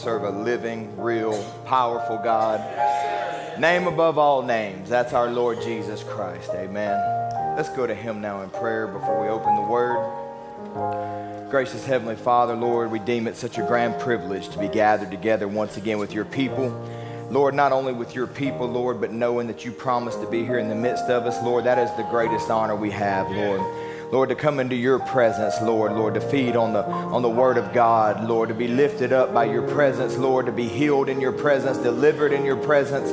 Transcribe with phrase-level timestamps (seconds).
[0.00, 2.58] serve a living, real, powerful God.
[3.60, 4.88] Name above all names.
[4.88, 6.50] That's our Lord Jesus Christ.
[6.54, 6.96] Amen.
[7.54, 11.29] Let's go to Him now in prayer before we open the Word.
[11.50, 15.48] Gracious Heavenly Father, Lord, we deem it such a grand privilege to be gathered together
[15.48, 16.70] once again with your people.
[17.28, 20.60] Lord, not only with your people, Lord, but knowing that you promised to be here
[20.60, 23.60] in the midst of us, Lord, that is the greatest honor we have, Lord.
[24.12, 27.56] Lord, to come into your presence, Lord, Lord, to feed on the on the word
[27.56, 31.20] of God, Lord, to be lifted up by your presence, Lord, to be healed in
[31.20, 33.12] your presence, delivered in your presence.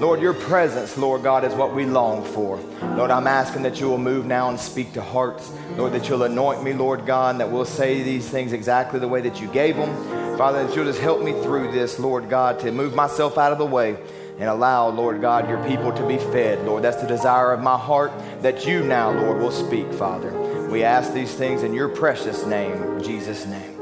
[0.00, 2.56] Lord, your presence, Lord God, is what we long for.
[2.96, 5.50] Lord, I'm asking that you will move now and speak to hearts.
[5.76, 9.20] Lord, that you'll anoint me, Lord God, that we'll say these things exactly the way
[9.22, 9.92] that you gave them.
[10.38, 13.58] Father, that you'll just help me through this, Lord God, to move myself out of
[13.58, 13.98] the way
[14.38, 16.64] and allow, Lord God, your people to be fed.
[16.64, 20.30] Lord, that's the desire of my heart that you now, Lord, will speak, Father.
[20.68, 23.80] We ask these things in your precious name, Jesus' name.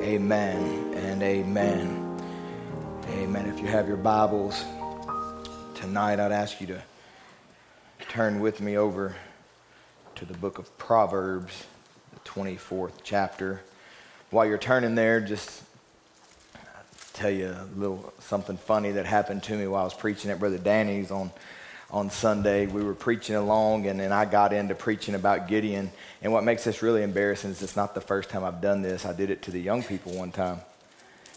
[0.00, 2.20] Amen and amen.
[3.08, 3.46] Amen.
[3.46, 4.64] If you have your Bibles
[5.74, 6.82] tonight, I'd ask you to
[8.08, 9.16] turn with me over
[10.14, 11.64] to the book of Proverbs,
[12.12, 13.62] the 24th chapter.
[14.30, 15.62] While you're turning there, just
[17.16, 20.38] tell you a little something funny that happened to me while I was preaching at
[20.38, 21.30] Brother Danny's on
[21.90, 22.66] on Sunday.
[22.66, 25.90] We were preaching along, and then I got into preaching about Gideon.
[26.20, 29.06] And what makes this really embarrassing is it's not the first time I've done this.
[29.06, 30.60] I did it to the young people one time.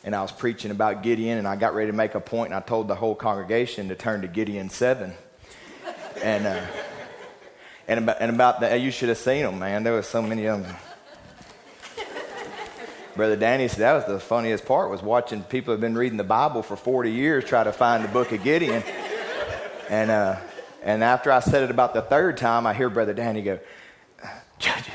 [0.04, 2.56] And I was preaching about Gideon, and I got ready to make a point, and
[2.56, 5.14] I told the whole congregation to turn to Gideon 7.
[6.24, 6.66] and, uh,
[7.88, 9.84] and about, and about that, you should have seen them, man.
[9.84, 10.76] There was so many of them.
[13.20, 16.24] Brother Danny said that was the funniest part was watching people have been reading the
[16.24, 18.82] Bible for 40 years try to find the book of Gideon.
[19.90, 20.38] And, uh,
[20.84, 23.60] and after I said it about the third time, I hear Brother Danny go,
[24.58, 24.94] Judges.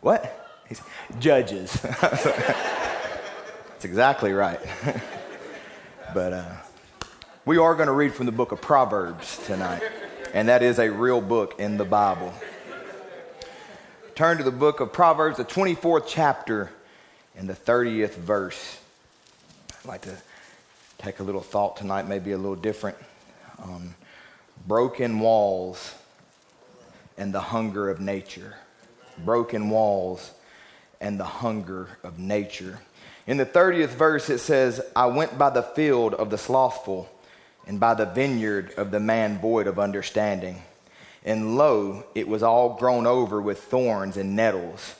[0.00, 0.58] What?
[0.68, 0.82] He's,
[1.20, 1.74] Judges.
[1.80, 2.24] That's
[3.84, 4.58] exactly right.
[6.12, 6.56] but uh,
[7.44, 9.84] we are going to read from the book of Proverbs tonight,
[10.34, 12.34] and that is a real book in the Bible.
[14.14, 16.70] Turn to the book of Proverbs, the 24th chapter,
[17.36, 18.78] and the 30th verse.
[19.78, 20.16] I'd like to
[20.98, 22.96] take a little thought tonight, maybe a little different,
[24.66, 25.94] broken walls
[27.16, 28.54] and the hunger of nature.
[29.24, 30.32] Broken walls
[31.00, 32.80] and the hunger of nature.
[33.26, 37.08] In the 30th verse, it says, I went by the field of the slothful
[37.66, 40.62] and by the vineyard of the man void of understanding.
[41.24, 44.94] And lo, it was all grown over with thorns and nettles.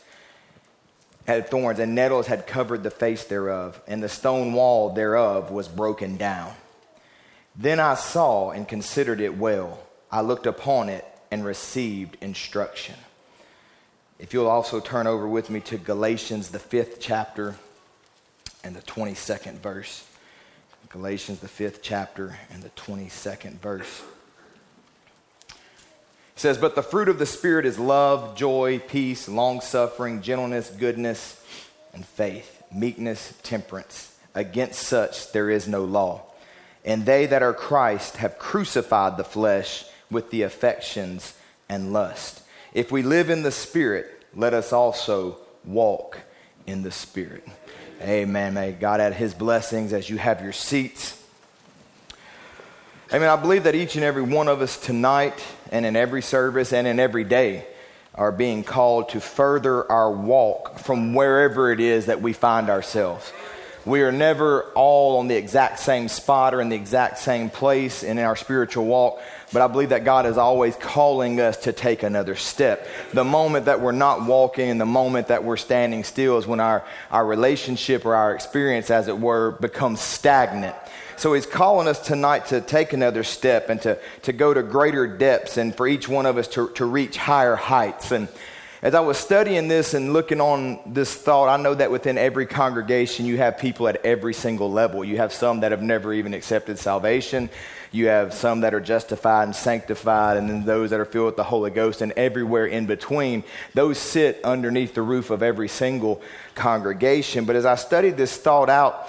[1.26, 5.69] Had thorns, and nettles had covered the face thereof, and the stone wall thereof was
[5.69, 6.54] broken down.
[7.56, 9.78] Then I saw and considered it well.
[10.10, 12.97] I looked upon it and received instruction.
[14.19, 17.54] If you'll also turn over with me to Galatians, the fifth chapter,
[18.62, 20.06] and the 22nd verse.
[20.91, 24.02] Galatians, the fifth chapter, and the 22nd verse.
[26.40, 31.38] Says, But the fruit of the Spirit is love, joy, peace, long suffering, gentleness, goodness,
[31.92, 34.16] and faith, meekness, temperance.
[34.34, 36.22] Against such there is no law.
[36.82, 41.34] And they that are Christ have crucified the flesh with the affections
[41.68, 42.40] and lust.
[42.72, 45.36] If we live in the Spirit, let us also
[45.66, 46.20] walk
[46.66, 47.46] in the Spirit.
[48.00, 48.54] Amen.
[48.54, 51.19] May God add his blessings as you have your seats.
[53.12, 53.28] Amen.
[53.28, 56.87] I believe that each and every one of us tonight and in every service and
[56.87, 57.66] in every day
[58.15, 63.32] are being called to further our walk from wherever it is that we find ourselves.
[63.84, 68.04] We are never all on the exact same spot or in the exact same place
[68.04, 69.20] in our spiritual walk,
[69.53, 72.87] but I believe that God is always calling us to take another step.
[73.12, 76.60] The moment that we're not walking and the moment that we're standing still is when
[76.60, 80.76] our, our relationship or our experience, as it were, becomes stagnant.
[81.20, 85.06] So he's calling us tonight to take another step and to, to go to greater
[85.06, 88.11] depths and for each one of us to, to reach higher heights.
[88.11, 88.26] And
[88.81, 92.46] as I was studying this and looking on this thought, I know that within every
[92.46, 95.05] congregation you have people at every single level.
[95.05, 97.50] You have some that have never even accepted salvation.
[97.93, 101.37] You have some that are justified and sanctified, and then those that are filled with
[101.37, 103.44] the Holy Ghost, and everywhere in between.
[103.75, 106.22] Those sit underneath the roof of every single
[106.55, 107.44] congregation.
[107.44, 109.06] But as I studied this thought out,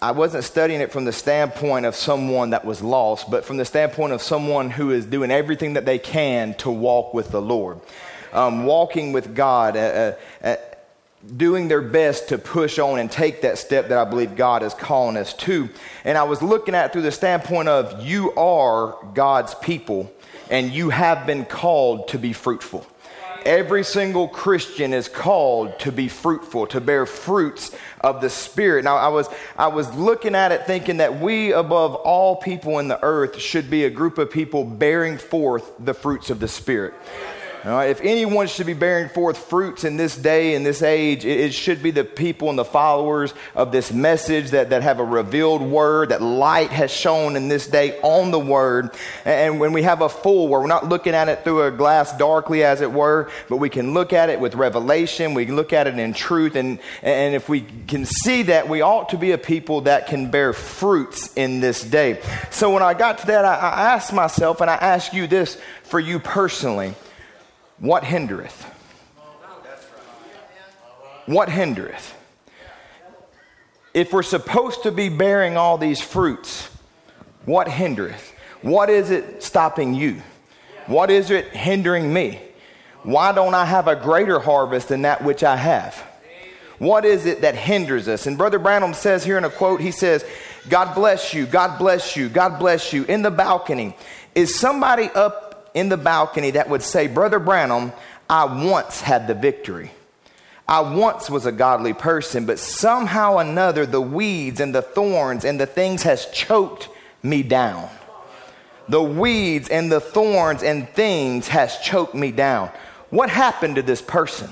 [0.00, 3.64] I wasn't studying it from the standpoint of someone that was lost, but from the
[3.64, 7.80] standpoint of someone who is doing everything that they can to walk with the Lord.
[8.32, 9.76] Um, walking with God.
[9.76, 10.56] Uh, uh, uh
[11.36, 14.74] doing their best to push on and take that step that I believe God is
[14.74, 15.68] calling us to.
[16.04, 20.12] And I was looking at through the standpoint of you are God's people
[20.50, 22.86] and you have been called to be fruitful.
[23.46, 27.70] Every single Christian is called to be fruitful, to bear fruits
[28.00, 28.82] of the Spirit.
[28.84, 32.88] Now, I was, I was looking at it thinking that we, above all people in
[32.88, 36.94] the earth, should be a group of people bearing forth the fruits of the Spirit.
[37.66, 41.52] If anyone should be bearing forth fruits in this day, in this age, it, it,
[41.52, 45.62] should be the people and the followers of this message that, that have a revealed
[45.62, 48.90] word, that light has shone in this day on the word.
[49.24, 52.16] And when we have a full word, we're not looking at it through a glass
[52.16, 55.34] darkly, as it were, but we can look at it with revelation.
[55.34, 56.54] We can look at it in truth.
[56.54, 60.30] And, and if we can see that, we ought to be a people that can
[60.30, 62.22] bear fruits in this day.
[62.52, 65.60] So when I got to that, I, I asked myself, and I ask you this
[65.82, 66.94] for you personally.
[67.78, 68.64] What hindereth?
[71.26, 72.12] What hindereth?
[73.92, 76.68] If we're supposed to be bearing all these fruits,
[77.44, 78.32] what hindereth?
[78.62, 80.22] What is it stopping you?
[80.86, 82.40] What is it hindering me?
[83.02, 85.94] Why don't I have a greater harvest than that which I have?
[86.78, 88.26] What is it that hinders us?
[88.26, 90.24] And Brother Branham says here in a quote, he says,
[90.68, 93.04] God bless you, God bless you, God bless you.
[93.04, 93.96] In the balcony,
[94.34, 95.45] is somebody up
[95.76, 97.92] in the balcony that would say, Brother Branham,
[98.30, 99.92] I once had the victory.
[100.66, 105.60] I once was a godly person, but somehow another the weeds and the thorns and
[105.60, 106.88] the things has choked
[107.22, 107.90] me down.
[108.88, 112.70] The weeds and the thorns and things has choked me down.
[113.10, 114.50] What happened to this person?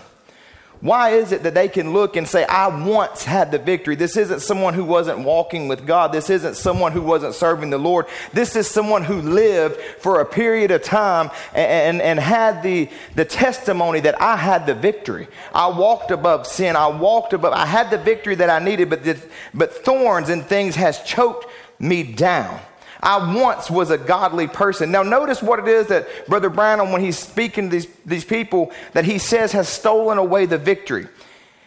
[0.85, 3.97] Why is it that they can look and say, I once had the victory?
[3.97, 6.13] This isn't someone who wasn't walking with God.
[6.13, 8.05] This isn't someone who wasn't serving the Lord.
[8.35, 12.91] This is someone who lived for a period of time and, and, and had the,
[13.15, 15.27] the testimony that I had the victory.
[15.55, 16.77] I walked above sin.
[16.77, 19.19] I walked above, I had the victory that I needed, but, the,
[19.55, 21.47] but thorns and things has choked
[21.79, 22.61] me down.
[23.05, 24.91] I once was a godly person.
[24.91, 28.73] Now, notice what it is that Brother Branham, when he's speaking to these, these people,
[28.95, 31.07] that he says has stolen away the victory.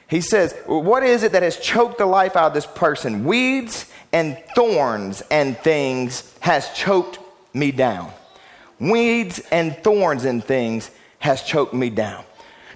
[0.09, 3.23] He says, What is it that has choked the life out of this person?
[3.23, 7.19] Weeds and thorns and things has choked
[7.53, 8.11] me down.
[8.79, 12.23] Weeds and thorns and things has choked me down.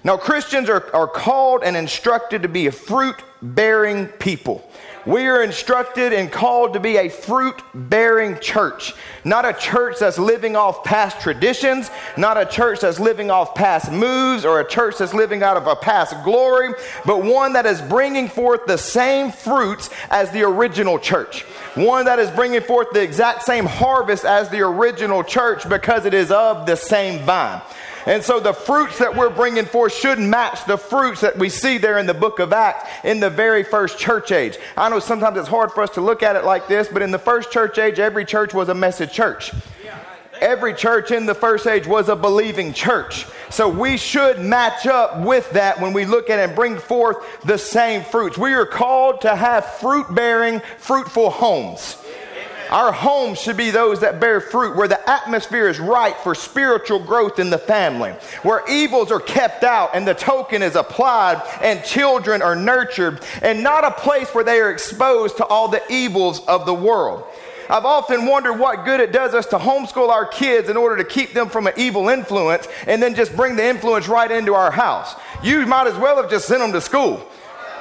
[0.04, 4.68] Now, Christians are, are called and instructed to be a fruit bearing people.
[5.04, 8.94] We are instructed and called to be a fruit bearing church,
[9.24, 13.90] not a church that's living off past traditions, not a church that's living off past
[13.90, 16.72] moves or a church that's living out of a past glory,
[17.04, 21.42] but one that is bringing forth the same fruits as the original church.
[21.74, 26.14] One that is bringing forth the exact same harvest as the original church because it
[26.14, 27.60] is of the same vine.
[28.06, 31.78] And so the fruits that we're bringing forth should match the fruits that we see
[31.78, 34.58] there in the book of Acts in the very first church age.
[34.76, 37.10] I know sometimes it's hard for us to look at it like this, but in
[37.10, 39.52] the first church age, every church was a message church.
[40.40, 43.26] Every church in the first age was a believing church.
[43.50, 47.58] So we should match up with that when we look at and bring forth the
[47.58, 48.36] same fruits.
[48.36, 52.01] We are called to have fruit bearing, fruitful homes.
[52.72, 57.00] Our homes should be those that bear fruit, where the atmosphere is right for spiritual
[57.00, 61.84] growth in the family, where evils are kept out and the token is applied and
[61.84, 66.42] children are nurtured, and not a place where they are exposed to all the evils
[66.46, 67.24] of the world.
[67.68, 71.04] I've often wondered what good it does us to homeschool our kids in order to
[71.04, 74.70] keep them from an evil influence and then just bring the influence right into our
[74.70, 75.14] house.
[75.42, 77.22] You might as well have just sent them to school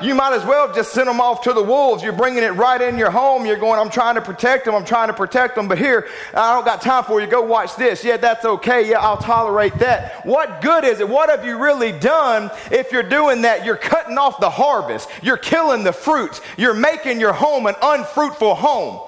[0.03, 2.03] you might as well just send them off to the wolves.
[2.03, 3.46] You're bringing it right in your home.
[3.46, 4.75] You're going, I'm trying to protect them.
[4.75, 5.67] I'm trying to protect them.
[5.67, 7.27] But here, I don't got time for you.
[7.27, 8.03] Go watch this.
[8.03, 8.89] Yeah, that's okay.
[8.89, 10.25] Yeah, I'll tolerate that.
[10.25, 11.10] What good is it?
[11.10, 13.65] What have you really done if you're doing that?
[13.65, 15.10] You're cutting off the harvest.
[15.22, 16.41] You're killing the fruits.
[16.58, 19.08] You're making your home an unfruitful home.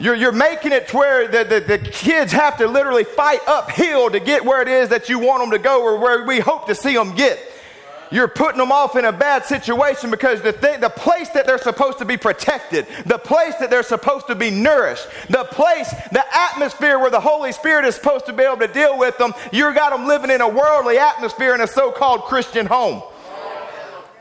[0.00, 4.10] You're, you're making it to where the, the, the, kids have to literally fight uphill
[4.10, 6.66] to get where it is that you want them to go or where we hope
[6.66, 7.38] to see them get
[8.14, 11.58] you're putting them off in a bad situation because the, thing, the place that they're
[11.58, 16.24] supposed to be protected, the place that they're supposed to be nourished, the place, the
[16.32, 19.74] atmosphere where the Holy Spirit is supposed to be able to deal with them, you've
[19.74, 23.02] got them living in a worldly atmosphere in a so called Christian home.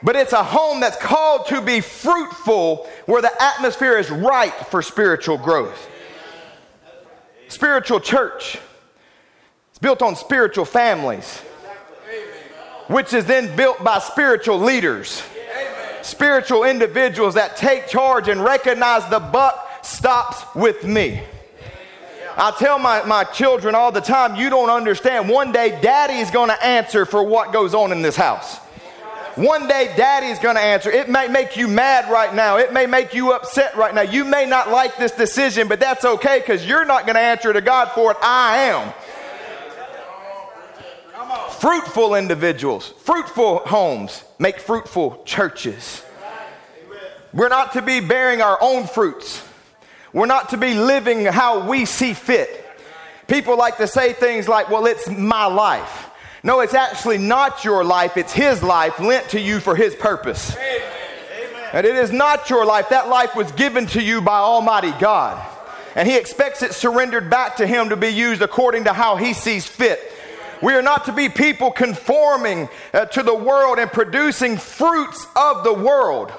[0.01, 4.81] But it's a home that's called to be fruitful where the atmosphere is right for
[4.81, 5.87] spiritual growth.
[7.47, 8.57] Spiritual church.
[9.69, 11.43] It's built on spiritual families
[12.93, 16.03] which is then built by spiritual leaders, Amen.
[16.03, 21.23] spiritual individuals that take charge and recognize the buck stops with me.
[22.37, 25.27] I tell my, my children all the time, you don't understand.
[25.27, 28.57] One day, daddy is going to answer for what goes on in this house.
[29.35, 30.91] One day, daddy's going to answer.
[30.91, 32.57] It may make you mad right now.
[32.57, 34.01] It may make you upset right now.
[34.01, 37.51] You may not like this decision, but that's okay because you're not going to answer
[37.51, 38.17] to God for it.
[38.21, 38.93] I am.
[41.59, 46.03] Fruitful individuals, fruitful homes make fruitful churches.
[47.33, 49.47] We're not to be bearing our own fruits.
[50.11, 52.65] We're not to be living how we see fit.
[53.27, 56.09] People like to say things like, well, it's my life.
[56.43, 60.55] No, it's actually not your life, it's His life lent to you for His purpose.
[60.55, 60.81] Amen.
[61.73, 62.89] And it is not your life.
[62.89, 65.43] That life was given to you by Almighty God.
[65.95, 69.33] And He expects it surrendered back to Him to be used according to how He
[69.33, 70.12] sees fit.
[70.63, 75.65] We are not to be people conforming uh, to the world and producing fruits of
[75.65, 76.31] the world,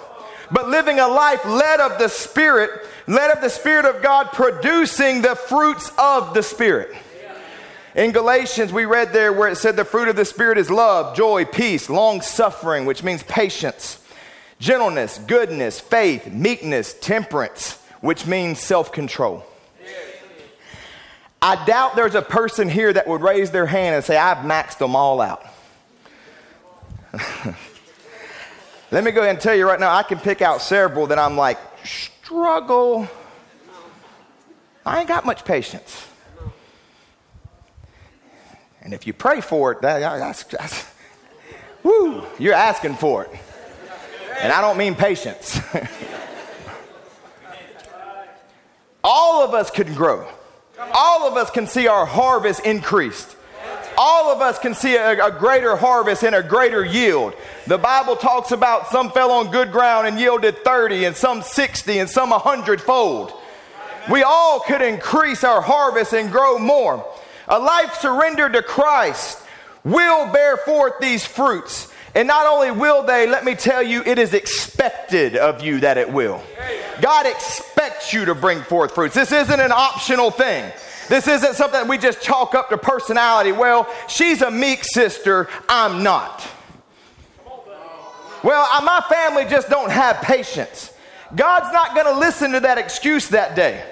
[0.50, 2.70] but living a life led of the Spirit,
[3.06, 6.96] led of the Spirit of God, producing the fruits of the Spirit.
[7.94, 11.14] In Galatians, we read there where it said the fruit of the Spirit is love,
[11.14, 14.02] joy, peace, long suffering, which means patience,
[14.58, 19.44] gentleness, goodness, faith, meekness, temperance, which means self control.
[21.44, 24.78] I doubt there's a person here that would raise their hand and say, I've maxed
[24.78, 25.44] them all out.
[28.90, 31.18] Let me go ahead and tell you right now, I can pick out several that
[31.18, 33.06] I'm like, struggle.
[34.86, 36.08] I ain't got much patience.
[38.80, 40.90] And if you pray for it, that, that's, that's,
[41.82, 43.30] woo, you're asking for it.
[44.40, 45.60] And I don't mean patience.
[49.04, 50.26] All of us can grow.
[50.92, 53.36] All of us can see our harvest increased.
[53.96, 57.34] All of us can see a, a, greater harvest and a greater yield.
[57.66, 61.98] The Bible talks about some fell on good ground and yielded 30, and some 60,
[61.98, 63.32] and some 100 fold.
[64.10, 67.06] We all could increase our harvest and grow more.
[67.48, 69.40] A life surrendered to Christ
[69.84, 71.92] will bear forth these fruits.
[72.14, 75.98] And not only will they, let me tell you, it is expected of you that
[75.98, 76.40] it will.
[77.00, 79.14] God expects you to bring forth fruits.
[79.14, 80.72] This isn't an optional thing.
[81.08, 83.52] This isn't something we just chalk up to personality.
[83.52, 86.46] Well, she's a meek sister, I'm not.
[88.42, 90.92] Well, uh, my family just don't have patience.
[91.34, 93.84] God's not going to listen to that excuse that day.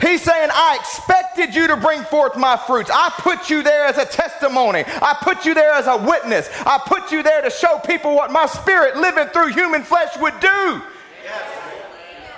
[0.00, 2.90] He's saying, I expected you to bring forth my fruits.
[2.92, 4.84] I put you there as a testimony.
[4.86, 6.48] I put you there as a witness.
[6.64, 10.38] I put you there to show people what my spirit living through human flesh would
[10.40, 10.82] do.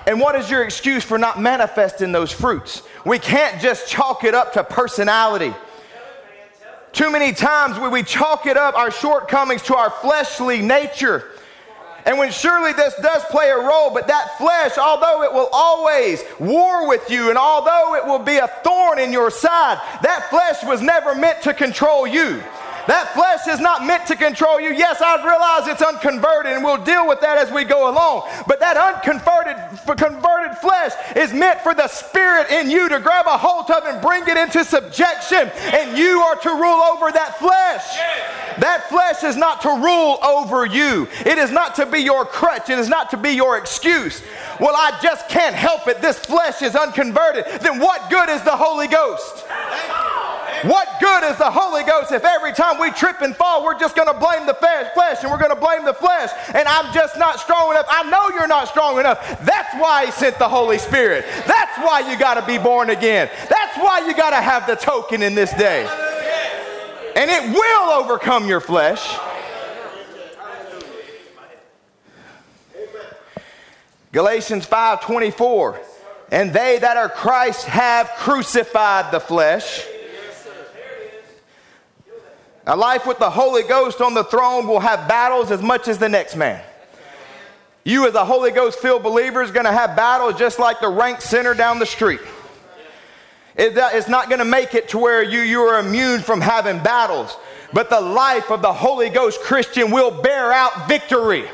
[0.06, 2.82] And what is your excuse for not manifesting those fruits?
[3.06, 5.54] We can't just chalk it up to personality.
[6.92, 11.31] Too many times we, we chalk it up, our shortcomings, to our fleshly nature.
[12.04, 16.24] And when surely this does play a role, but that flesh, although it will always
[16.38, 20.64] war with you and although it will be a thorn in your side, that flesh
[20.64, 22.42] was never meant to control you.
[22.86, 24.72] That flesh is not meant to control you.
[24.72, 28.28] Yes, I realize it's unconverted, and we'll deal with that as we go along.
[28.46, 29.56] But that unconverted
[29.96, 34.00] converted flesh is meant for the spirit in you to grab a hold of and
[34.02, 37.86] bring it into subjection, and you are to rule over that flesh.
[38.58, 41.08] That flesh is not to rule over you.
[41.24, 42.68] It is not to be your crutch.
[42.68, 44.22] It is not to be your excuse.
[44.60, 46.02] Well, I just can't help it.
[46.02, 47.44] This flesh is unconverted.
[47.60, 49.44] Then what good is the Holy Ghost?
[50.62, 53.96] What good is the Holy Ghost if every time we trip and fall, we're just
[53.96, 57.18] going to blame the flesh and we're going to blame the flesh and I'm just
[57.18, 57.86] not strong enough?
[57.88, 59.18] I know you're not strong enough.
[59.44, 61.24] That's why He sent the Holy Spirit.
[61.46, 63.28] That's why you got to be born again.
[63.48, 65.84] That's why you got to have the token in this day.
[67.16, 69.18] And it will overcome your flesh.
[74.12, 75.78] Galatians 5:24
[76.30, 79.86] and they that are Christ have crucified the flesh
[82.66, 85.98] a life with the Holy Ghost on the throne will have battles as much as
[85.98, 86.62] the next man.
[87.84, 90.88] You, as a Holy Ghost filled believer, is going to have battles just like the
[90.88, 92.20] rank sinner down the street.
[93.56, 97.36] It's not going to make it to where you, you are immune from having battles.
[97.72, 101.44] But the life of the Holy Ghost Christian will bear out victory.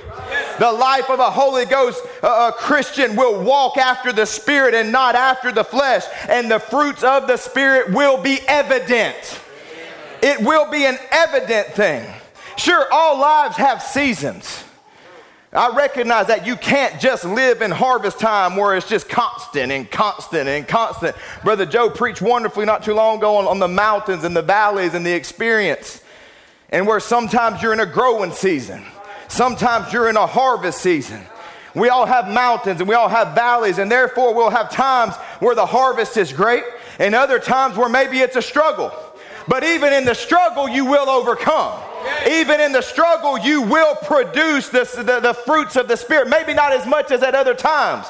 [0.58, 4.90] The life of a Holy Ghost uh, uh, Christian will walk after the Spirit and
[4.90, 6.04] not after the flesh.
[6.28, 9.40] And the fruits of the Spirit will be evident.
[10.22, 12.06] It will be an evident thing.
[12.56, 14.64] Sure, all lives have seasons.
[15.52, 19.90] I recognize that you can't just live in harvest time where it's just constant and
[19.90, 21.16] constant and constant.
[21.42, 24.92] Brother Joe preached wonderfully not too long ago on, on the mountains and the valleys
[24.92, 26.02] and the experience.
[26.68, 28.84] And where sometimes you're in a growing season,
[29.28, 31.24] sometimes you're in a harvest season.
[31.74, 35.54] We all have mountains and we all have valleys, and therefore we'll have times where
[35.54, 36.64] the harvest is great
[36.98, 38.92] and other times where maybe it's a struggle.
[39.48, 41.82] But even in the struggle, you will overcome.
[42.28, 46.28] Even in the struggle, you will produce this, the, the fruits of the Spirit.
[46.28, 48.06] Maybe not as much as at other times.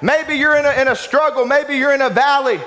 [0.00, 2.58] Maybe you're in a, in a struggle, maybe you're in a valley.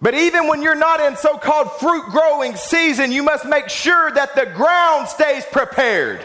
[0.00, 4.10] But even when you're not in so called fruit growing season, you must make sure
[4.12, 6.24] that the ground stays prepared.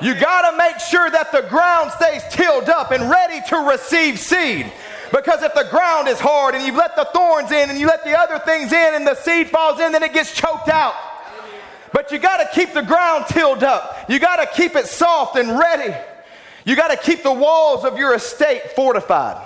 [0.00, 4.20] You got to make sure that the ground stays tilled up and ready to receive
[4.20, 4.70] seed.
[5.10, 8.04] Because if the ground is hard and you let the thorns in and you let
[8.04, 10.94] the other things in and the seed falls in, then it gets choked out.
[11.92, 14.10] But you got to keep the ground tilled up.
[14.10, 15.94] You got to keep it soft and ready.
[16.64, 19.42] You got to keep the walls of your estate fortified.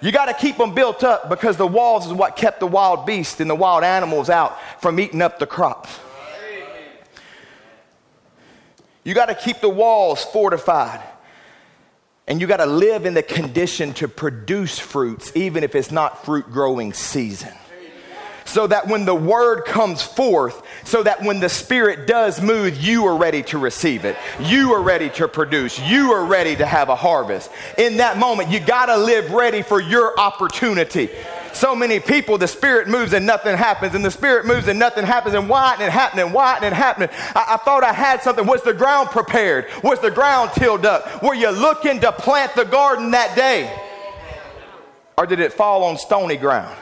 [0.00, 3.04] You got to keep them built up because the walls is what kept the wild
[3.04, 5.98] beasts and the wild animals out from eating up the crops.
[9.02, 11.02] You got to keep the walls fortified.
[12.28, 16.26] And you got to live in the condition to produce fruits, even if it's not
[16.26, 17.54] fruit growing season.
[18.44, 23.06] So that when the word comes forth, so that when the Spirit does move, you
[23.06, 24.16] are ready to receive it.
[24.40, 25.78] You are ready to produce.
[25.78, 27.50] You are ready to have a harvest.
[27.76, 31.10] In that moment, you got to live ready for your opportunity.
[31.58, 35.04] So many people, the Spirit moves and nothing happens, and the Spirit moves and nothing
[35.04, 37.08] happens, and why and happening, why and happening.
[37.34, 38.46] I, I thought I had something.
[38.46, 39.66] Was the ground prepared?
[39.82, 41.20] Was the ground tilled up?
[41.20, 43.76] Were you looking to plant the garden that day?
[45.16, 46.78] Or did it fall on stony ground?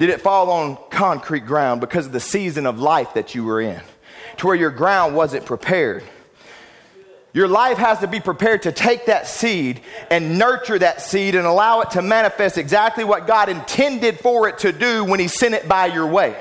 [0.00, 3.60] Did it fall on concrete ground because of the season of life that you were
[3.60, 3.80] in?
[4.38, 6.02] To where your ground wasn't prepared.
[7.36, 11.46] Your life has to be prepared to take that seed and nurture that seed and
[11.46, 15.52] allow it to manifest exactly what God intended for it to do when He sent
[15.52, 16.34] it by your way.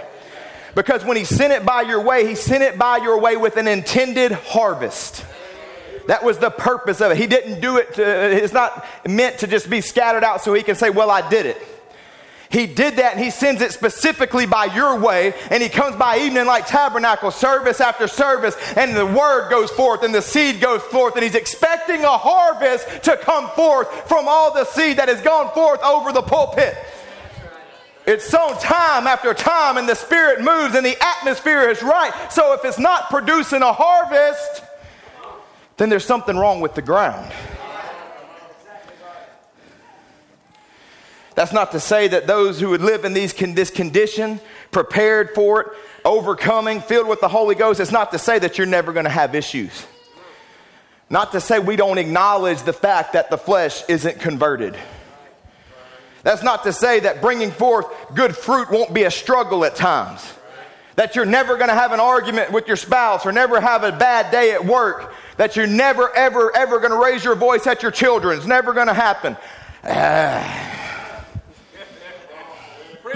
[0.73, 3.57] Because when He sent it by your way, He sent it by your way with
[3.57, 5.25] an intended harvest.
[6.07, 7.17] That was the purpose of it.
[7.17, 10.63] He didn't do it, to, it's not meant to just be scattered out so He
[10.63, 11.74] can say, Well, I did it.
[12.49, 15.33] He did that and he sends it specifically by your way.
[15.49, 20.03] And he comes by Evening Light Tabernacle, service after service, and the word goes forth
[20.03, 21.15] and the seed goes forth.
[21.15, 25.53] And he's expecting a harvest to come forth from all the seed that has gone
[25.53, 26.75] forth over the pulpit.
[28.07, 32.13] It's sown time after time, and the Spirit moves, and the atmosphere is right.
[32.31, 34.61] So, if it's not producing a harvest,
[35.77, 37.31] then there's something wrong with the ground.
[41.35, 44.39] That's not to say that those who would live in these this condition,
[44.71, 45.67] prepared for it,
[46.05, 49.11] overcoming, filled with the Holy Ghost, it's not to say that you're never going to
[49.11, 49.85] have issues.
[51.09, 54.75] Not to say we don't acknowledge the fact that the flesh isn't converted.
[56.23, 60.33] That's not to say that bringing forth good fruit won't be a struggle at times.
[60.95, 63.91] That you're never going to have an argument with your spouse or never have a
[63.91, 65.13] bad day at work.
[65.37, 68.37] That you're never, ever, ever going to raise your voice at your children.
[68.37, 69.35] It's never going to happen.
[69.83, 70.74] Uh,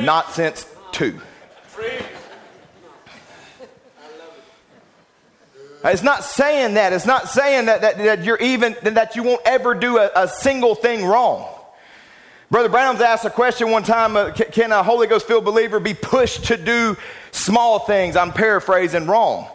[0.01, 1.19] not since two.
[5.83, 6.91] It's not saying that.
[6.91, 10.27] It's not saying that, that, that you're even, that you won't ever do a, a
[10.27, 11.47] single thing wrong.
[12.51, 15.93] Brother Branham's asked a question one time uh, Can a Holy Ghost filled believer be
[15.93, 16.97] pushed to do
[17.31, 18.15] small things?
[18.15, 19.47] I'm paraphrasing wrong.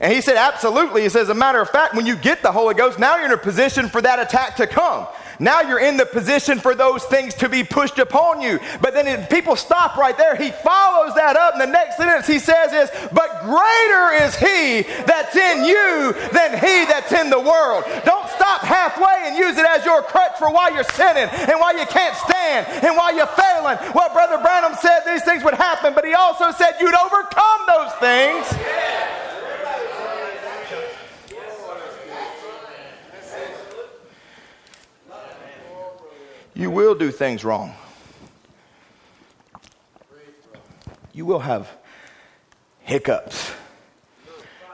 [0.00, 1.02] And he said, Absolutely.
[1.02, 3.26] He says, As a matter of fact, when you get the Holy Ghost, now you're
[3.26, 5.06] in a position for that attack to come.
[5.38, 8.58] Now you're in the position for those things to be pushed upon you.
[8.80, 10.34] But then if people stop right there.
[10.36, 11.54] He follows that up.
[11.54, 16.58] And the next sentence he says is, But greater is he that's in you than
[16.58, 17.84] he that's in the world.
[18.04, 21.72] Don't stop halfway and use it as your crutch for why you're sinning and why
[21.72, 23.78] you can't stand and why you're failing.
[23.94, 27.92] Well, Brother Branham said these things would happen, but he also said you'd overcome those
[28.00, 29.17] things.
[36.58, 37.72] You will do things wrong.
[41.14, 41.70] You will have
[42.80, 43.52] hiccups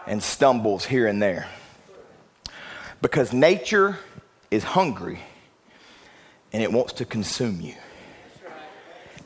[0.07, 1.47] and stumbles here and there.
[3.03, 3.99] Because nature
[4.51, 5.21] is hungry
[6.55, 7.75] and it wants to consume you.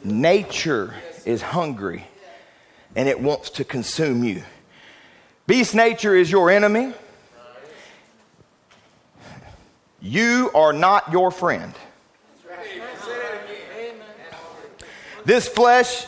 [0.02, 2.08] Nature is hungry
[2.96, 4.42] and it wants to consume you.
[5.46, 6.92] Beast nature is your enemy.
[10.00, 11.72] You are not your friend.
[15.28, 16.06] This flesh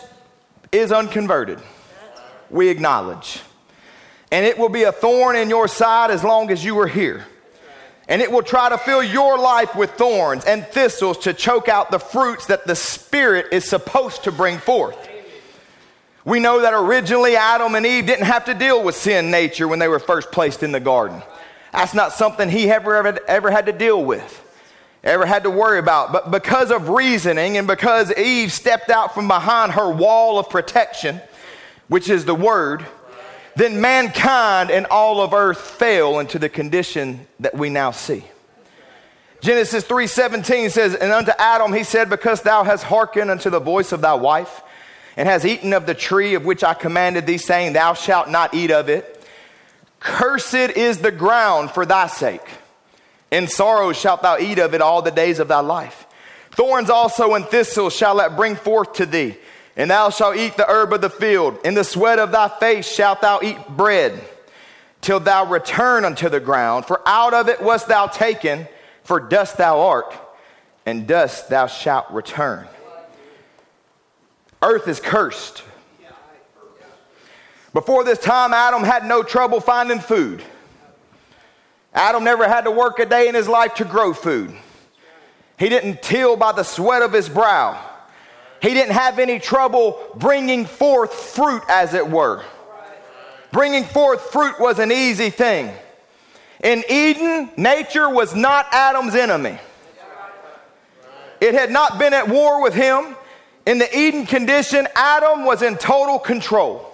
[0.72, 1.58] is unconverted.
[2.48, 3.42] We acknowledge.
[4.32, 7.26] And it will be a thorn in your side as long as you are here.
[8.08, 11.90] And it will try to fill your life with thorns and thistles to choke out
[11.90, 14.96] the fruits that the Spirit is supposed to bring forth.
[16.24, 19.80] We know that originally Adam and Eve didn't have to deal with sin nature when
[19.80, 21.22] they were first placed in the garden.
[21.72, 24.46] That's not something he ever, ever, ever had to deal with
[25.02, 26.12] ever had to worry about.
[26.12, 31.20] But because of reasoning and because Eve stepped out from behind her wall of protection,
[31.88, 32.84] which is the word,
[33.56, 38.24] then mankind and all of earth fell into the condition that we now see.
[39.40, 43.92] Genesis 3:17 says, "And unto Adam he said, Because thou hast hearkened unto the voice
[43.92, 44.60] of thy wife,
[45.16, 48.54] and hast eaten of the tree of which I commanded thee, saying, Thou shalt not
[48.54, 49.22] eat of it,
[49.98, 52.46] cursed is the ground for thy sake.
[53.30, 56.06] In sorrow shalt thou eat of it all the days of thy life.
[56.52, 59.38] Thorns also and thistles shall it bring forth to thee,
[59.76, 61.58] and thou shalt eat the herb of the field.
[61.64, 64.20] In the sweat of thy face shalt thou eat bread,
[65.00, 68.68] till thou return unto the ground, for out of it wast thou taken."
[69.04, 70.14] For dust thou art,
[70.86, 72.68] and dust thou shalt return.
[74.62, 75.62] Earth is cursed.
[77.72, 80.44] Before this time, Adam had no trouble finding food.
[81.92, 84.54] Adam never had to work a day in his life to grow food.
[85.58, 87.78] He didn't till by the sweat of his brow.
[88.62, 92.44] He didn't have any trouble bringing forth fruit, as it were.
[93.52, 95.74] Bringing forth fruit was an easy thing.
[96.62, 99.58] In Eden, nature was not Adam's enemy.
[101.40, 103.16] It had not been at war with him.
[103.66, 106.89] In the Eden condition, Adam was in total control.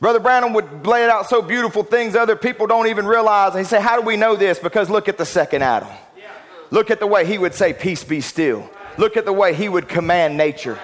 [0.00, 3.50] Brother Branham would lay it out so beautiful things other people don't even realize.
[3.50, 4.58] And he said, How do we know this?
[4.58, 5.90] Because look at the second Adam.
[6.70, 8.68] Look at the way he would say, Peace be still.
[8.96, 10.78] Look at the way he would command nature.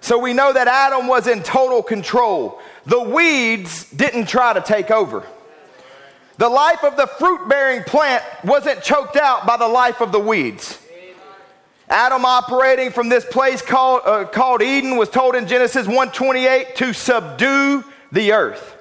[0.00, 2.60] So we know that Adam was in total control.
[2.86, 5.24] The weeds didn't try to take over.
[6.38, 10.18] The life of the fruit bearing plant wasn't choked out by the life of the
[10.18, 10.78] weeds.
[11.88, 16.94] Adam operating from this place called, uh, called Eden was told in Genesis 1:28 to
[16.94, 18.76] subdue the earth.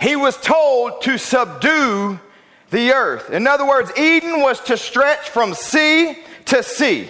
[0.00, 2.18] He was told to subdue
[2.70, 3.30] the earth.
[3.30, 7.08] In other words, Eden was to stretch from sea to sea.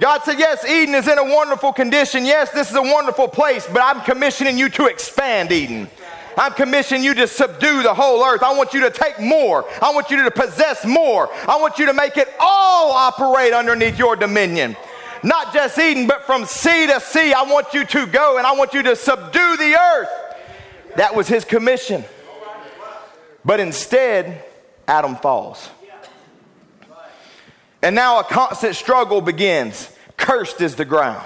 [0.00, 2.24] God said, Yes, Eden is in a wonderful condition.
[2.24, 5.88] Yes, this is a wonderful place, but I'm commissioning you to expand Eden.
[6.36, 8.44] I'm commissioning you to subdue the whole earth.
[8.44, 9.64] I want you to take more.
[9.82, 11.28] I want you to possess more.
[11.48, 14.76] I want you to make it all operate underneath your dominion.
[15.22, 17.32] Not just Eden, but from sea to sea.
[17.32, 20.08] I want you to go and I want you to subdue the earth.
[20.96, 22.04] That was his commission.
[23.44, 24.44] But instead,
[24.86, 25.68] Adam falls.
[27.82, 29.90] And now a constant struggle begins.
[30.16, 31.24] Cursed is the ground.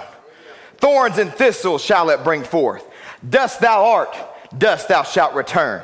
[0.77, 2.85] Thorns and thistles shall it bring forth.
[3.27, 4.15] Dust thou art
[4.57, 5.83] dust thou shalt return.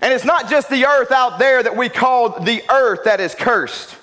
[0.00, 3.34] And it's not just the earth out there that we call the earth that is
[3.34, 3.96] cursed.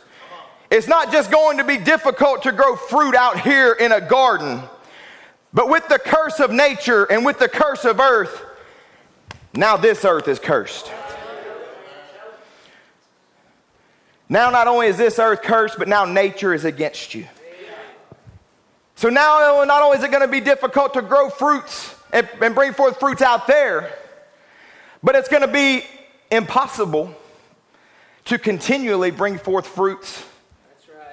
[0.72, 4.62] It's not just going to be difficult to grow fruit out here in a garden,
[5.54, 8.46] but with the curse of nature and with the curse of earth,
[9.54, 10.90] now this earth is cursed.
[14.30, 17.28] Now, not only is this earth cursed, but now nature is against you.
[18.96, 22.56] So now, not only is it going to be difficult to grow fruits and, and
[22.56, 23.92] bring forth fruits out there,
[25.04, 25.84] but it's going to be
[26.32, 27.14] impossible
[28.26, 30.24] to continually bring forth fruits.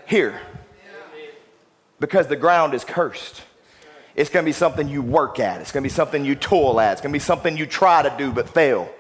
[0.09, 0.41] Here
[2.01, 3.43] because the ground is cursed.
[4.17, 5.61] It's going to be something you work at.
[5.61, 6.93] It's going to be something you toil at.
[6.93, 8.91] It's going to be something you try to do but fail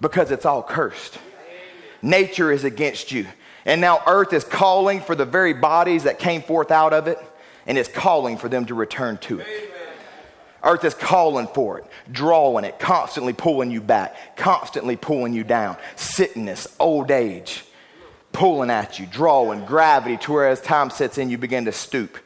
[0.00, 1.18] because it's all cursed.
[2.02, 3.26] Nature is against you.
[3.64, 7.18] And now earth is calling for the very bodies that came forth out of it,
[7.66, 9.46] and it's calling for them to return to it.
[10.62, 15.76] Earth is calling for it, drawing it, constantly pulling you back, constantly pulling you down.
[15.96, 17.64] Sickness, old age,
[18.36, 22.18] pulling at you, drawing gravity to where as time sets in, you begin to stoop.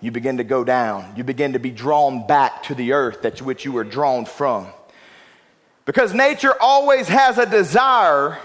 [0.00, 1.12] You begin to go down.
[1.14, 4.66] You begin to be drawn back to the earth that which you were drawn from.
[5.84, 8.38] Because nature always has a desire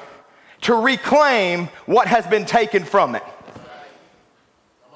[0.61, 3.23] to reclaim what has been taken from it.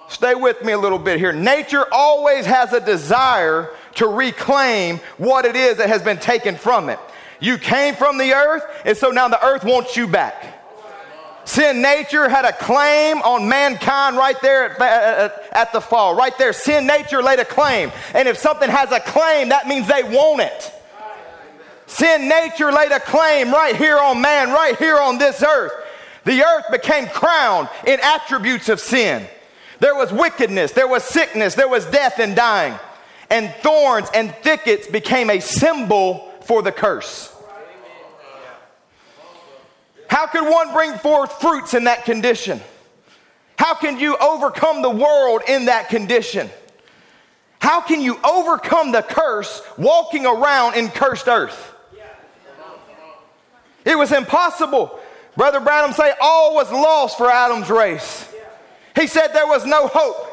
[0.10, 1.32] Stay with me a little bit here.
[1.32, 6.90] Nature always has a desire to reclaim what it is that has been taken from
[6.90, 7.00] it.
[7.40, 10.55] You came from the earth, and so now the earth wants you back.
[11.46, 16.16] Sin nature had a claim on mankind right there at, at, the fall.
[16.16, 17.92] Right there, sin nature laid a claim.
[18.14, 20.72] And if something has a claim, that means they want it.
[21.88, 25.72] Sin nature laid a claim right here on man, right here on this earth.
[26.24, 29.28] The earth became crowned in attributes of sin.
[29.80, 32.80] There was wickedness, there was sickness, there was death and dying
[33.30, 37.35] and thorns and thickets became a symbol for the curse.
[40.10, 42.62] How could one bring forth fruits in that condition?
[43.58, 46.50] How can you overcome the world in that condition?
[47.60, 51.74] How can you overcome the curse walking around in cursed earth?
[53.86, 55.00] It was impossible.
[55.38, 58.32] Brother Branham say all was lost for Adam's race.
[58.96, 60.32] He said there was no hope.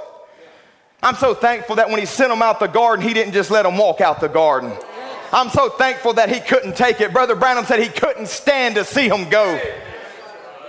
[1.02, 3.64] I'm so thankful that when he sent them out the garden, he didn't just let
[3.64, 4.72] them walk out the garden.
[5.32, 7.12] I'm so thankful that he couldn't take it.
[7.12, 9.58] Brother Branham said he couldn't stand to see him go.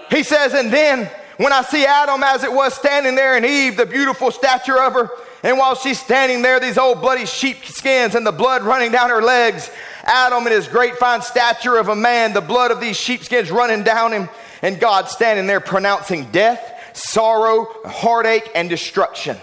[0.09, 3.75] He says, and then when I see Adam as it was standing there and Eve,
[3.75, 5.09] the beautiful stature of her,
[5.43, 9.21] and while she's standing there, these old bloody sheepskins and the blood running down her
[9.21, 9.69] legs,
[10.03, 13.83] Adam in his great fine stature of a man, the blood of these sheepskins running
[13.83, 14.29] down him,
[14.61, 19.35] and God standing there pronouncing death, sorrow, heartache, and destruction.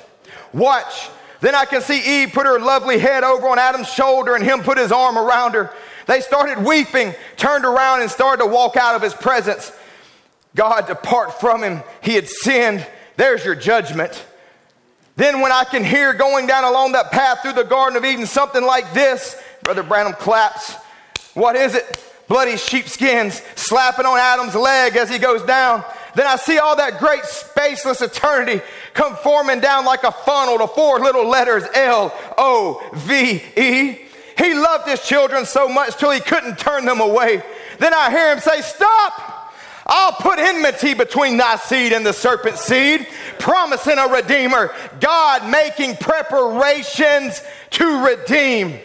[0.54, 1.10] Watch.
[1.40, 4.60] Then I can see Eve put her lovely head over on Adam's shoulder and him
[4.60, 5.72] put his arm around her.
[6.06, 9.72] They started weeping, turned around, and started to walk out of his presence.
[10.54, 11.82] God, depart from him.
[12.02, 12.86] He had sinned.
[13.16, 14.26] There's your judgment.
[15.16, 18.26] Then, when I can hear going down along that path through the Garden of Eden
[18.26, 20.74] something like this, Brother Branham claps.
[21.34, 22.09] What is it?
[22.30, 25.84] Bloody sheepskins slapping on Adam's leg as he goes down.
[26.14, 28.62] Then I see all that great spaceless eternity
[28.94, 33.98] come forming down like a funnel to four little letters L O V E.
[34.38, 37.42] He loved his children so much till he couldn't turn them away.
[37.80, 39.52] Then I hear him say, Stop!
[39.86, 43.08] I'll put enmity between thy seed and the serpent's seed,
[43.40, 44.72] promising a redeemer.
[45.00, 48.78] God making preparations to redeem.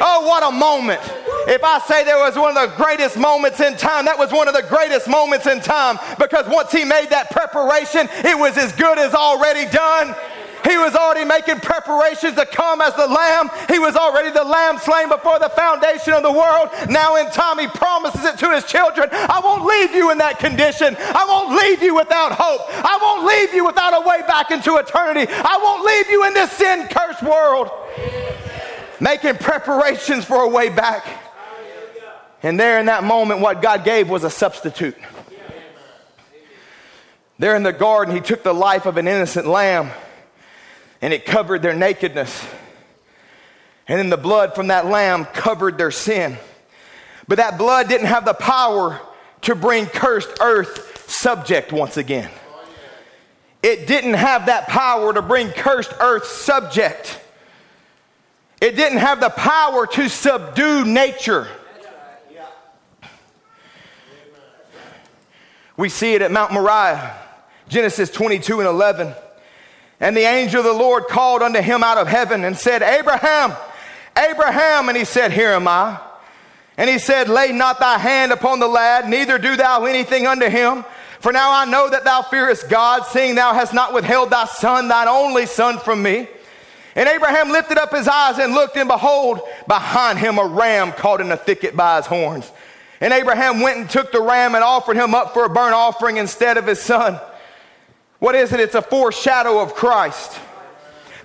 [0.00, 1.00] Oh, what a moment.
[1.46, 4.48] If I say there was one of the greatest moments in time, that was one
[4.48, 8.72] of the greatest moments in time because once he made that preparation, it was as
[8.72, 10.14] good as already done.
[10.64, 13.48] He was already making preparations to come as the lamb.
[13.68, 16.68] He was already the lamb slain before the foundation of the world.
[16.88, 20.38] Now, in time, he promises it to his children I won't leave you in that
[20.38, 20.96] condition.
[20.98, 22.62] I won't leave you without hope.
[22.68, 25.32] I won't leave you without a way back into eternity.
[25.32, 27.70] I won't leave you in this sin cursed world.
[29.00, 31.06] Making preparations for a way back.
[32.42, 34.96] And there in that moment, what God gave was a substitute.
[37.38, 39.90] There in the garden, he took the life of an innocent lamb
[41.00, 42.46] and it covered their nakedness.
[43.88, 46.36] And then the blood from that lamb covered their sin.
[47.26, 49.00] But that blood didn't have the power
[49.42, 52.30] to bring cursed earth subject once again.
[53.62, 57.20] It didn't have that power to bring cursed earth subject.
[58.60, 61.48] It didn't have the power to subdue nature.
[65.76, 67.16] We see it at Mount Moriah,
[67.68, 69.14] Genesis 22 and 11.
[69.98, 73.54] And the angel of the Lord called unto him out of heaven and said, Abraham,
[74.14, 74.88] Abraham.
[74.88, 75.98] And he said, Here am I.
[76.76, 80.50] And he said, Lay not thy hand upon the lad, neither do thou anything unto
[80.50, 80.84] him.
[81.20, 84.88] For now I know that thou fearest God, seeing thou hast not withheld thy son,
[84.88, 86.28] thine only son, from me.
[86.96, 91.20] And Abraham lifted up his eyes and looked, and behold, behind him a ram caught
[91.20, 92.50] in a thicket by his horns.
[93.00, 96.16] And Abraham went and took the ram and offered him up for a burnt offering
[96.16, 97.18] instead of his son.
[98.18, 98.60] What is it?
[98.60, 100.38] It's a foreshadow of Christ.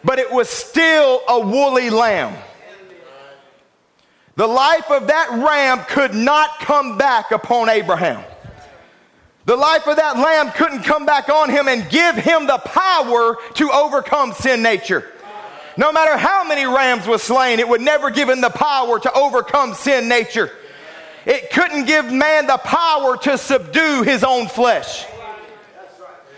[0.03, 2.35] But it was still a woolly lamb.
[4.35, 8.23] The life of that ram could not come back upon Abraham.
[9.45, 13.37] The life of that lamb couldn't come back on him and give him the power
[13.55, 15.11] to overcome sin nature.
[15.77, 19.13] No matter how many rams was slain, it would never give him the power to
[19.13, 20.51] overcome sin nature.
[21.25, 25.05] It couldn't give man the power to subdue his own flesh.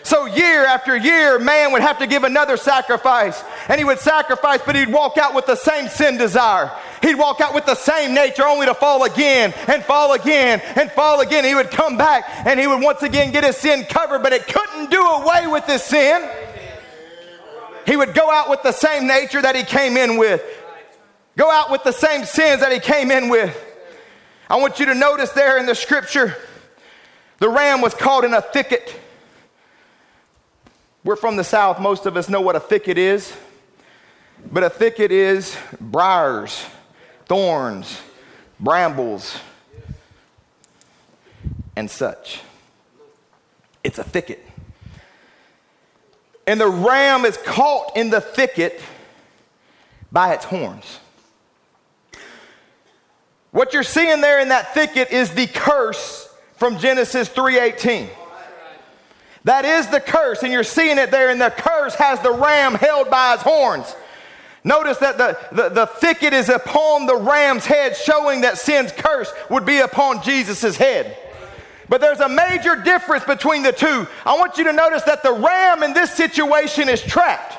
[0.08, 3.43] So, year after year, man would have to give another sacrifice.
[3.67, 6.71] And he would sacrifice, but he'd walk out with the same sin desire.
[7.02, 10.89] He'd walk out with the same nature, only to fall again and fall again and
[10.93, 11.43] fall again.
[11.43, 14.47] He would come back and he would once again get his sin covered, but it
[14.47, 16.26] couldn't do away with his sin.
[17.88, 20.43] He would go out with the same nature that he came in with,
[21.38, 23.58] go out with the same sins that he came in with.
[24.50, 26.36] I want you to notice there in the scripture,
[27.39, 28.93] the ram was caught in a thicket.
[31.04, 31.80] We're from the South.
[31.80, 33.34] Most of us know what a thicket is.
[34.52, 36.65] But a thicket is briars,
[37.26, 38.02] thorns,
[38.60, 39.39] brambles,
[41.76, 42.41] and such.
[43.84, 44.46] It's a thicket.
[46.47, 48.81] And the ram is caught in the thicket
[50.12, 50.99] by its horns.
[53.51, 58.10] What you're seeing there in that thicket is the curse from Genesis 3:18.
[59.43, 62.75] That is the curse, and you're seeing it there, and the curse has the ram
[62.75, 63.95] held by his horns.
[64.63, 69.31] Notice that the, the, the thicket is upon the ram's head, showing that sin's curse
[69.49, 71.17] would be upon Jesus' head.
[71.89, 74.08] But there's a major difference between the two.
[74.26, 77.56] I want you to notice that the ram in this situation is trapped.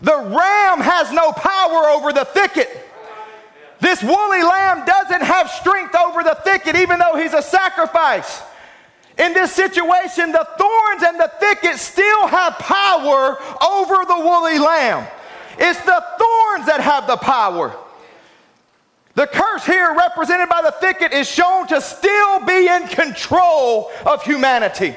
[0.00, 2.68] The ram has no power over the thicket.
[3.80, 8.42] This woolly lamb doesn't have strength over the thicket, even though he's a sacrifice.
[9.18, 15.06] In this situation, the thorns and the thicket still have power over the woolly lamb.
[15.58, 17.76] It's the thorns that have the power.
[19.18, 24.22] The curse here, represented by the thicket, is shown to still be in control of
[24.22, 24.94] humanity.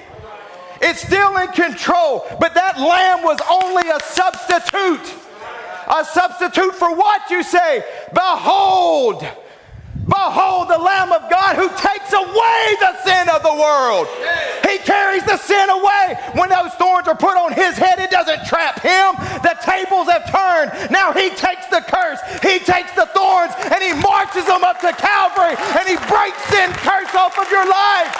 [0.79, 5.17] It's still in control, but that lamb was only a substitute.
[5.88, 7.84] A substitute for what you say?
[8.13, 9.27] Behold,
[10.12, 14.12] Behold the Lamb of God who takes away the sin of the world.
[14.67, 16.19] He carries the sin away.
[16.36, 19.15] When those thorns are put on his head, it doesn't trap him.
[19.39, 20.91] The tables have turned.
[20.91, 24.91] Now he takes the curse, he takes the thorns, and he marches them up to
[24.91, 28.12] Calvary and he breaks sin curse off of your life.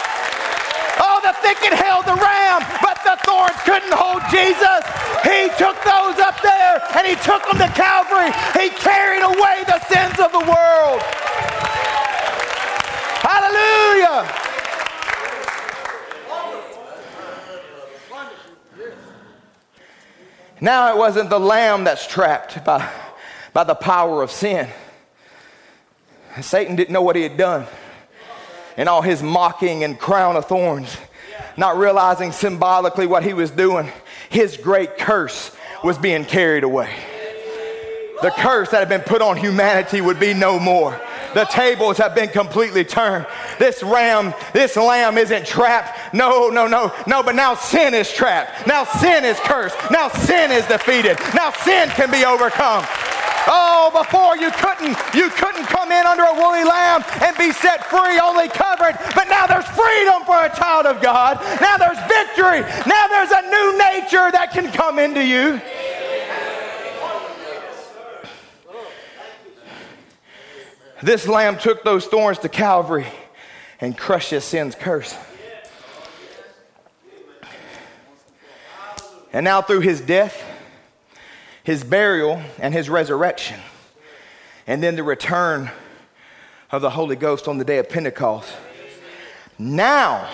[1.02, 4.82] Oh, the thicket held the ram, but the thorns couldn't hold Jesus.
[5.26, 8.32] He took those up there and he took them to Calvary.
[8.56, 11.02] He carried away the sins of the world.
[13.52, 14.32] Hallelujah.
[20.60, 22.88] Now it wasn't the lamb that's trapped by,
[23.52, 24.68] by the power of sin.
[26.40, 27.66] Satan didn't know what he had done.
[28.78, 30.96] And all his mocking and crown of thorns,
[31.58, 33.92] not realizing symbolically what he was doing,
[34.30, 36.94] his great curse was being carried away.
[38.22, 41.00] The curse that had been put on humanity would be no more.
[41.34, 43.26] The tables have been completely turned.
[43.60, 46.14] This ram, this lamb isn't trapped.
[46.14, 48.68] No, no, no, no, but now sin is trapped.
[48.68, 49.78] Now sin is cursed.
[49.92, 51.18] Now sin is defeated.
[51.34, 52.86] Now sin can be overcome.
[53.48, 57.86] Oh, before you couldn't, you couldn't come in under a woolly lamb and be set
[57.86, 58.98] free, only covered.
[59.16, 61.42] But now there's freedom for a child of God.
[61.60, 62.62] Now there's victory.
[62.86, 65.60] Now there's a new nature that can come into you.
[71.04, 73.08] This lamb took those thorns to Calvary
[73.80, 75.16] and crushed his sin's curse.
[79.34, 80.44] And now, through his death,
[81.64, 83.60] his burial, and his resurrection,
[84.68, 85.72] and then the return
[86.70, 88.54] of the Holy Ghost on the day of Pentecost,
[89.58, 90.30] now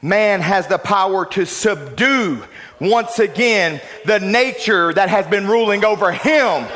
[0.00, 2.42] man has the power to subdue
[2.80, 6.66] once again the nature that has been ruling over him.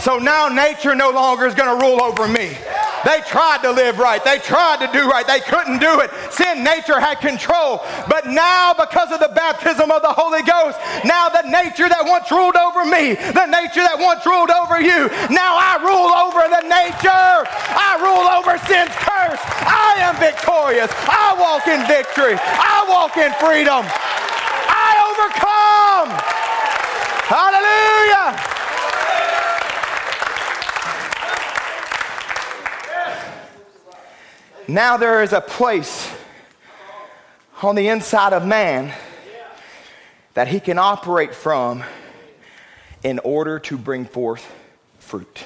[0.00, 2.56] So now nature no longer is going to rule over me.
[3.04, 4.24] They tried to live right.
[4.24, 5.26] They tried to do right.
[5.26, 6.10] They couldn't do it.
[6.32, 7.84] Sin nature had control.
[8.08, 12.32] But now, because of the baptism of the Holy Ghost, now the nature that once
[12.32, 16.64] ruled over me, the nature that once ruled over you, now I rule over the
[16.64, 17.44] nature.
[17.76, 19.40] I rule over sin's curse.
[19.68, 20.88] I am victorious.
[21.04, 22.40] I walk in victory.
[22.40, 23.84] I walk in freedom.
[23.84, 26.08] I overcome.
[27.28, 28.53] Hallelujah.
[34.66, 36.10] Now there is a place
[37.62, 38.94] on the inside of man
[40.32, 41.84] that he can operate from
[43.02, 44.50] in order to bring forth
[44.98, 45.44] fruit.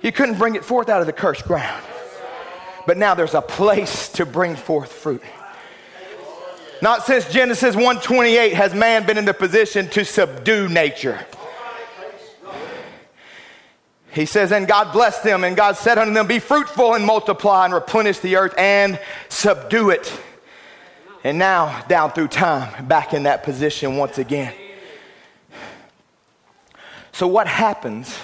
[0.00, 1.84] You couldn't bring it forth out of the cursed ground.
[2.86, 5.22] But now there's a place to bring forth fruit.
[6.80, 11.18] Not since Genesis 1:28 has man been in the position to subdue nature.
[14.16, 17.66] He says, And God blessed them, and God said unto them, Be fruitful and multiply
[17.66, 18.98] and replenish the earth and
[19.28, 20.10] subdue it.
[21.22, 24.54] And now, down through time, back in that position once again.
[27.12, 28.16] So, what happens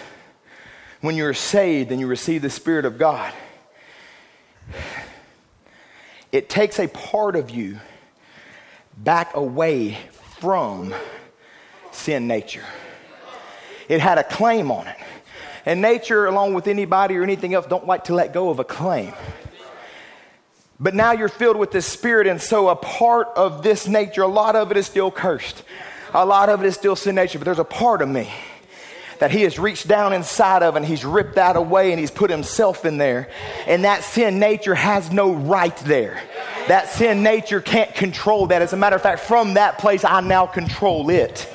[1.03, 3.31] when you're saved and you receive the Spirit of God?
[6.33, 7.79] It takes a part of you
[8.97, 9.99] back away
[10.39, 10.95] from
[11.91, 12.65] sin nature.
[13.91, 14.97] It had a claim on it.
[15.65, 18.65] And nature, along with anybody or anything else, don't like to let go of a
[18.65, 19.13] claim.
[20.81, 24.29] But now you're filled with this spirit, and so a part of this nature, a
[24.29, 25.63] lot of it is still cursed.
[26.13, 28.29] A lot of it is still sin nature, but there's a part of me
[29.23, 32.29] that he has reached down inside of and he's ripped that away and he's put
[32.29, 33.31] himself in there.
[33.69, 36.21] And that sin nature has no right there.
[36.67, 38.63] That sin nature can't control that.
[38.63, 41.49] As a matter of fact, from that place, I now control it.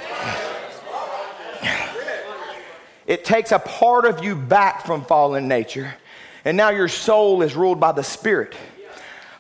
[3.08, 5.96] It takes a part of you back from fallen nature,
[6.44, 8.54] and now your soul is ruled by the Spirit.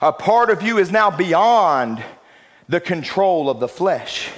[0.01, 2.01] A part of you is now beyond
[2.69, 4.29] the control of the flesh.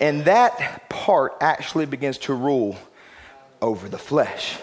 [0.00, 2.76] And that part actually begins to rule
[3.60, 4.56] over the flesh.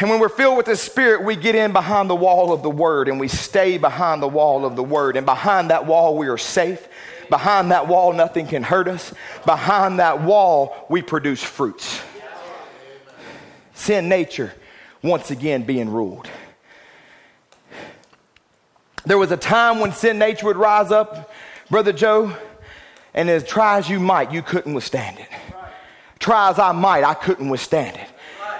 [0.00, 2.70] And when we're filled with the Spirit, we get in behind the wall of the
[2.70, 5.16] Word and we stay behind the wall of the Word.
[5.16, 6.88] And behind that wall, we are safe.
[7.30, 9.14] Behind that wall, nothing can hurt us.
[9.44, 12.00] Behind that wall, we produce fruits
[13.76, 14.52] sin nature
[15.02, 16.28] once again being ruled.
[19.04, 21.32] There was a time when sin nature would rise up,
[21.70, 22.36] Brother Joe,
[23.14, 25.28] and as try as you might, you couldn't withstand it.
[26.18, 28.08] try as I might, I couldn't withstand it.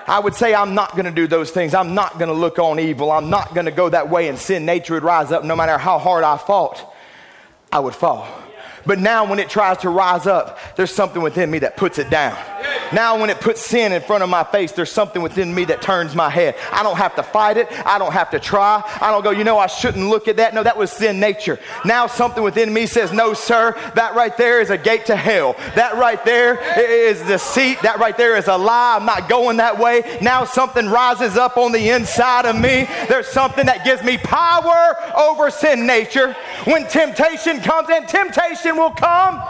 [0.06, 1.74] I would say, I'm not going to do those things.
[1.74, 3.10] I'm not going to look on evil.
[3.10, 5.78] I'm not going to go that way, and sin nature would rise up no matter
[5.78, 6.94] how hard I fought.
[7.72, 8.28] I would fall.
[8.86, 12.08] But now, when it tries to rise up, there's something within me that puts it
[12.08, 12.36] down.
[12.92, 15.82] Now, when it puts sin in front of my face, there's something within me that
[15.82, 16.54] turns my head.
[16.70, 17.68] I don't have to fight it.
[17.84, 18.82] I don't have to try.
[19.00, 20.54] I don't go, you know, I shouldn't look at that.
[20.54, 21.58] No, that was sin nature.
[21.84, 25.54] Now, something within me says, no, sir, that right there is a gate to hell.
[25.74, 27.82] That right there is deceit.
[27.82, 28.96] That right there is a lie.
[28.96, 30.18] I'm not going that way.
[30.22, 32.86] Now, something rises up on the inside of me.
[33.08, 36.34] There's something that gives me power over sin nature.
[36.64, 39.40] When temptation comes, and temptation will come.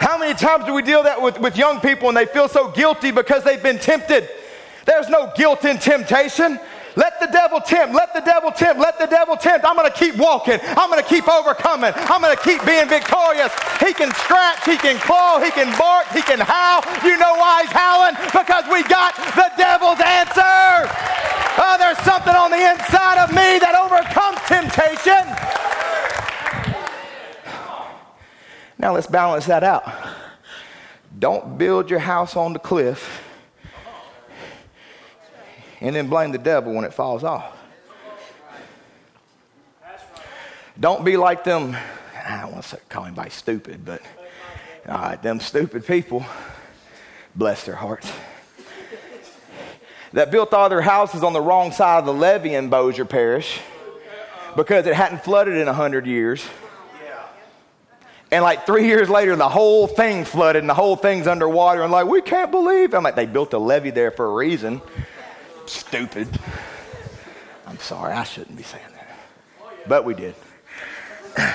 [0.00, 2.68] How many times do we deal that with, with young people and they feel so
[2.68, 4.28] guilty because they've been tempted?
[4.84, 6.60] There's no guilt in temptation.
[6.96, 7.94] Let the devil tempt.
[7.94, 8.78] Let the devil tempt.
[8.80, 9.66] Let the devil tempt.
[9.66, 10.60] I'm going to keep walking.
[10.62, 11.92] I'm going to keep overcoming.
[11.96, 13.50] I'm going to keep being victorious.
[13.82, 14.62] He can scratch.
[14.64, 15.42] He can claw.
[15.42, 16.06] He can bark.
[16.14, 16.86] He can howl.
[17.02, 18.14] You know why he's howling?
[18.30, 20.86] Because we got the devil's answer.
[21.58, 25.63] Oh, there's something on the inside of me that overcomes temptation.
[28.78, 29.84] Now let's balance that out.
[31.18, 33.22] Don't build your house on the cliff
[35.80, 37.56] and then blame the devil when it falls off.
[40.78, 41.76] Don't be like them,
[42.26, 44.02] I don't want to call anybody stupid, but
[44.88, 46.26] all right, them stupid people,
[47.36, 48.10] bless their hearts,
[50.12, 53.60] that built all their houses on the wrong side of the levee in Bossier Parish
[54.56, 56.44] because it hadn't flooded in a hundred years
[58.34, 61.82] and like three years later, the whole thing flooded and the whole thing's underwater.
[61.82, 62.92] And like, we can't believe.
[62.92, 64.82] I'm like, they built a levee there for a reason.
[65.66, 66.26] Stupid.
[67.64, 69.16] I'm sorry, I shouldn't be saying that.
[69.86, 70.34] But we did.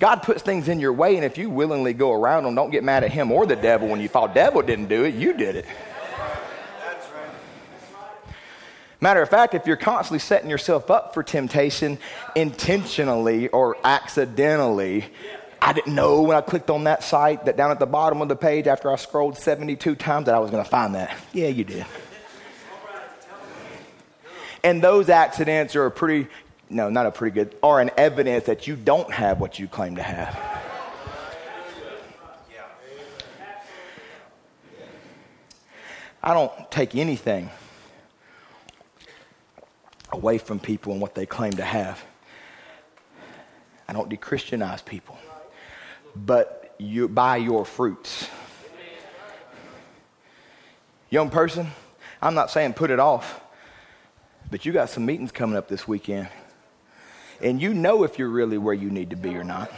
[0.00, 2.82] God puts things in your way, and if you willingly go around them, don't get
[2.82, 4.26] mad at him or the devil when you fall.
[4.26, 5.66] Devil didn't do it, you did it.
[9.00, 11.98] Matter of fact, if you're constantly setting yourself up for temptation
[12.34, 15.04] intentionally or accidentally,
[15.62, 18.28] I didn't know when I clicked on that site that down at the bottom of
[18.28, 21.16] the page after I scrolled 72 times that I was going to find that.
[21.32, 21.86] Yeah, you did.
[24.64, 26.28] And those accidents are a pretty,
[26.68, 29.94] no, not a pretty good, are an evidence that you don't have what you claim
[29.96, 30.36] to have.
[36.20, 37.48] I don't take anything
[40.12, 42.02] away from people and what they claim to have.
[43.86, 45.18] I don't de-Christianize people,
[46.14, 48.28] but you by your fruits.
[51.10, 51.68] Young person,
[52.20, 53.40] I'm not saying put it off,
[54.50, 56.28] but you got some meetings coming up this weekend,
[57.40, 59.72] and you know if you're really where you need to be or not.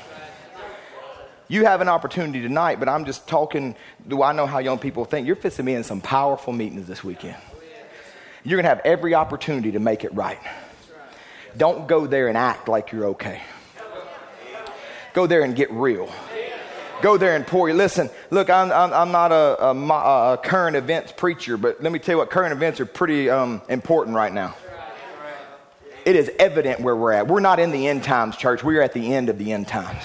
[1.47, 3.74] You have an opportunity tonight, but I'm just talking.
[4.07, 5.26] Do I know how young people think?
[5.26, 7.37] You're fixing me in some powerful meetings this weekend.
[8.43, 10.38] You're going to have every opportunity to make it right.
[11.57, 13.43] Don't go there and act like you're okay.
[15.12, 16.11] Go there and get real.
[17.03, 17.72] Go there and pour.
[17.72, 21.99] Listen, look, I'm, I'm, I'm not a, a, a, current events preacher, but let me
[21.99, 24.55] tell you what, current events are pretty um, important right now.
[26.05, 27.26] It is evident where we're at.
[27.26, 28.62] We're not in the end times, church.
[28.62, 30.03] We are at the end of the end times.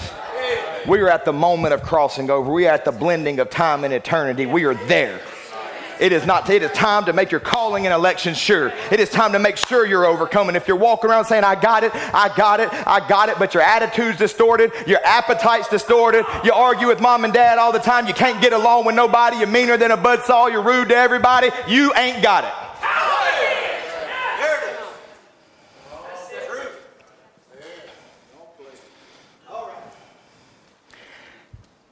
[0.86, 2.52] We are at the moment of crossing over.
[2.52, 4.46] We are at the blending of time and eternity.
[4.46, 5.20] We are there.
[5.98, 8.72] It is not, it is time to make your calling and election sure.
[8.90, 10.56] It is time to make sure you're overcoming.
[10.56, 13.54] If you're walking around saying, I got it, I got it, I got it, but
[13.54, 18.06] your attitude's distorted, your appetite's distorted, you argue with mom and dad all the time,
[18.06, 21.50] you can't get along with nobody, you're meaner than a buzzsaw, you're rude to everybody,
[21.66, 22.52] you ain't got it.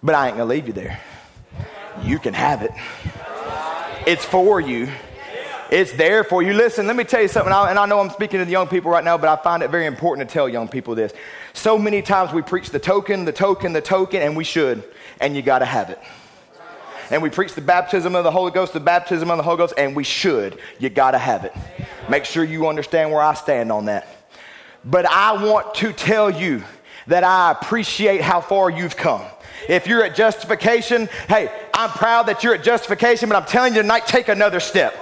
[0.03, 1.01] But I ain't gonna leave you there.
[2.03, 2.73] You can have it.
[4.07, 4.89] It's for you.
[5.71, 6.53] It's there for you.
[6.53, 8.91] Listen, let me tell you something, and I know I'm speaking to the young people
[8.91, 11.15] right now, but I find it very important to tell young people this.
[11.55, 14.85] So many times we preach the token, the token, the token, and we should,
[15.21, 15.99] and you got to have it.
[17.11, 19.73] And we preach the baptism of the Holy Ghost, the baptism of the Holy Ghost,
[19.79, 20.59] and we should.
[20.79, 21.55] You got to have it.
[22.11, 24.07] Make sure you understand where I stand on that.
[24.85, 26.63] But I want to tell you
[27.07, 29.23] that I appreciate how far you've come.
[29.69, 33.83] If you're at justification, hey, I'm proud that you're at justification, but I'm telling you
[33.83, 34.95] tonight, take another step.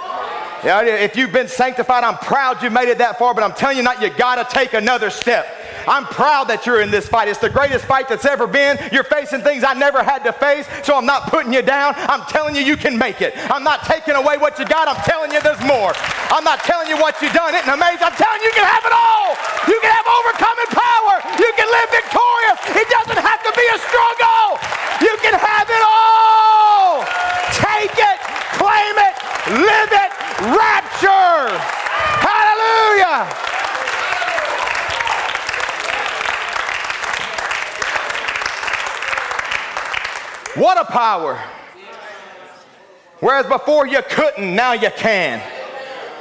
[0.65, 3.77] Yeah, if you've been sanctified, I'm proud you made it that far, but I'm telling
[3.77, 5.47] you tonight, you gotta take another step.
[5.87, 7.29] I'm proud that you're in this fight.
[7.29, 8.79] It's the greatest fight that's ever been.
[8.93, 11.95] You're facing things I never had to face, so I'm not putting you down.
[11.97, 13.35] I'm telling you, you can make it.
[13.51, 14.89] I'm not taking away what you got.
[14.89, 15.93] I'm telling you, there's more.
[16.31, 17.55] I'm not telling you what you've done.
[17.55, 18.05] It's amazing.
[18.05, 19.37] I'm telling you, you can have it all.
[19.69, 21.15] You can have overcoming power.
[21.39, 22.59] You can live victorious.
[22.77, 24.59] It doesn't have to be a struggle.
[25.03, 27.05] You can have it all.
[27.59, 28.19] Take it,
[28.59, 29.15] claim it,
[29.61, 30.11] live it,
[30.57, 31.51] rapture.
[32.23, 33.52] Hallelujah.
[40.55, 41.43] What a power.
[43.21, 45.41] Whereas before you couldn't, now you can.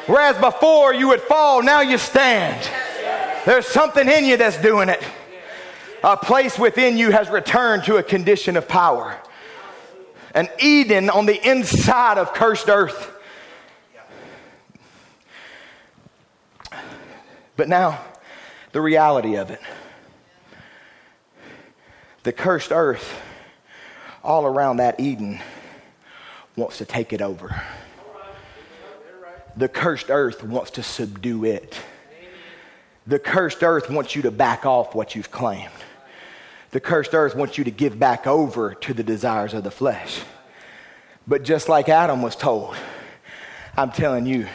[0.05, 2.69] Whereas before you would fall, now you stand.
[3.45, 5.03] There's something in you that's doing it.
[6.03, 9.17] A place within you has returned to a condition of power.
[10.34, 13.11] An Eden on the inside of cursed earth.
[17.57, 18.03] But now,
[18.71, 19.59] the reality of it
[22.23, 23.19] the cursed earth
[24.24, 25.39] all around that Eden
[26.55, 27.61] wants to take it over.
[29.55, 31.80] The cursed earth wants to subdue it.
[33.07, 35.72] The cursed earth wants you to back off what you've claimed.
[36.72, 40.22] The cursed earth wants you to give back over to the desires of the flesh.
[41.28, 42.76] But just like Adam was told,
[43.76, 44.47] I'm telling you,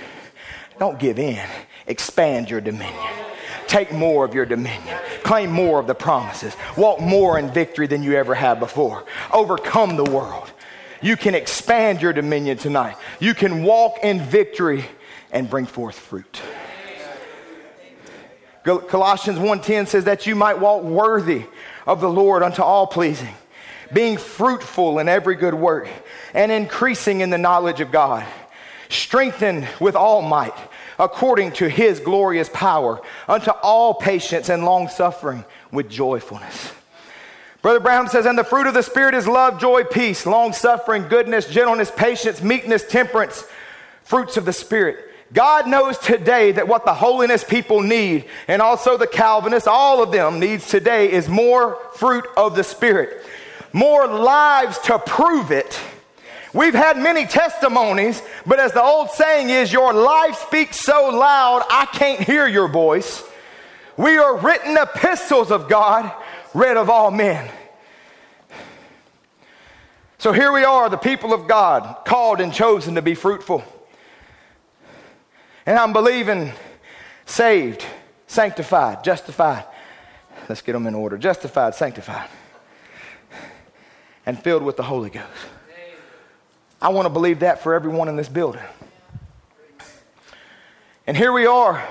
[0.79, 1.47] don't give in.
[1.87, 3.12] Expand your dominion.
[3.67, 4.99] Take more of your dominion.
[5.27, 6.57] Claim more of the promises.
[6.77, 9.03] Walk more in victory than you ever have before.
[9.33, 10.53] Overcome the world.
[11.03, 12.97] You can expand your dominion tonight.
[13.18, 14.85] You can walk in victory
[15.33, 16.41] and bring forth fruit.
[18.62, 21.43] Colossians 1:10 says that you might walk worthy
[21.89, 23.35] of the Lord unto all pleasing,
[23.93, 25.89] being fruitful in every good work
[26.35, 28.24] and increasing in the knowledge of God,
[28.89, 30.55] strengthened with all might
[30.99, 36.72] according to his glorious power unto all patience and long suffering with joyfulness
[37.66, 41.09] Brother Brown says, and the fruit of the Spirit is love, joy, peace, long suffering,
[41.09, 43.44] goodness, gentleness, patience, meekness, temperance,
[44.05, 44.99] fruits of the Spirit.
[45.32, 50.12] God knows today that what the holiness people need, and also the Calvinists, all of
[50.12, 53.26] them needs today is more fruit of the Spirit,
[53.72, 55.80] more lives to prove it.
[56.57, 61.67] We've had many testimonies, but as the old saying is, your life speaks so loud,
[61.69, 63.23] I can't hear your voice.
[63.99, 66.11] We are written epistles of God
[66.55, 67.51] read of all men.
[70.17, 73.63] So here we are, the people of God, called and chosen to be fruitful.
[75.67, 76.53] And I'm believing
[77.27, 77.85] saved,
[78.27, 79.65] sanctified, justified.
[80.49, 81.19] Let's get them in order.
[81.19, 82.31] Justified, sanctified,
[84.25, 85.27] and filled with the Holy Ghost.
[86.81, 88.62] I want to believe that for everyone in this building.
[91.07, 91.87] And here we are.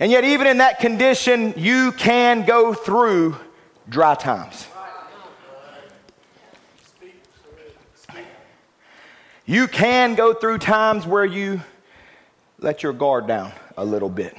[0.00, 3.36] And yet, even in that condition, you can go through
[3.88, 4.66] dry times.
[9.46, 11.62] You can go through times where you
[12.58, 14.36] let your guard down a little bit.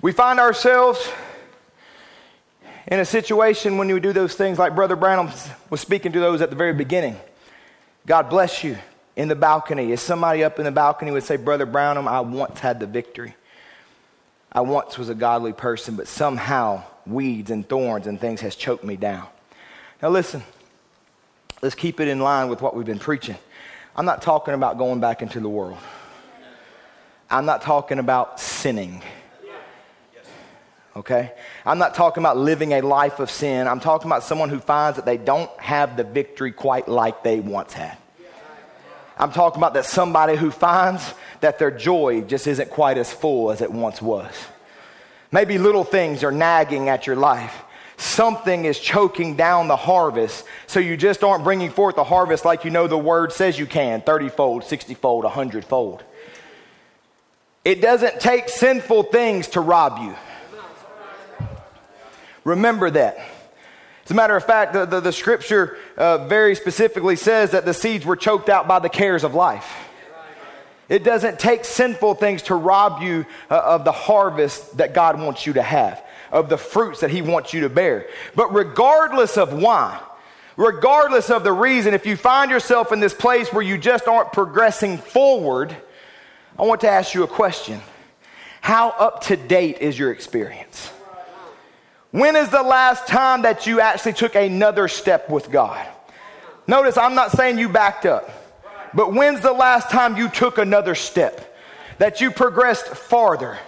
[0.00, 1.10] We find ourselves
[2.90, 5.30] in a situation when you do those things like Brother Branham
[5.68, 7.16] was speaking to those at the very beginning.
[8.06, 8.78] God bless you
[9.14, 9.92] in the balcony.
[9.92, 13.34] Is somebody up in the balcony would say, Brother Branham, I once had the victory.
[14.50, 18.84] I once was a godly person, but somehow weeds and thorns and things has choked
[18.84, 19.26] me down.
[20.00, 20.42] Now, listen,
[21.60, 23.36] let's keep it in line with what we've been preaching.
[23.94, 25.78] I'm not talking about going back into the world,
[27.28, 29.02] I'm not talking about sinning.
[30.98, 31.32] Okay?
[31.64, 33.68] I'm not talking about living a life of sin.
[33.68, 37.38] I'm talking about someone who finds that they don't have the victory quite like they
[37.38, 37.96] once had.
[39.16, 43.52] I'm talking about that somebody who finds that their joy just isn't quite as full
[43.52, 44.32] as it once was.
[45.30, 47.54] Maybe little things are nagging at your life.
[47.96, 52.64] Something is choking down the harvest, so you just aren't bringing forth the harvest like
[52.64, 56.02] you know the word says you can 30 fold, 60 fold, 100 fold.
[57.64, 60.16] It doesn't take sinful things to rob you.
[62.44, 63.18] Remember that.
[64.04, 67.74] As a matter of fact, the, the, the scripture uh, very specifically says that the
[67.74, 69.70] seeds were choked out by the cares of life.
[70.88, 75.46] It doesn't take sinful things to rob you uh, of the harvest that God wants
[75.46, 78.06] you to have, of the fruits that He wants you to bear.
[78.34, 80.00] But regardless of why,
[80.56, 84.32] regardless of the reason, if you find yourself in this place where you just aren't
[84.32, 85.76] progressing forward,
[86.58, 87.82] I want to ask you a question.
[88.62, 90.90] How up to date is your experience?
[92.10, 95.86] When is the last time that you actually took another step with God?
[96.66, 98.30] Notice I'm not saying you backed up.
[98.94, 101.56] But when's the last time you took another step?
[101.98, 103.58] That you progressed farther?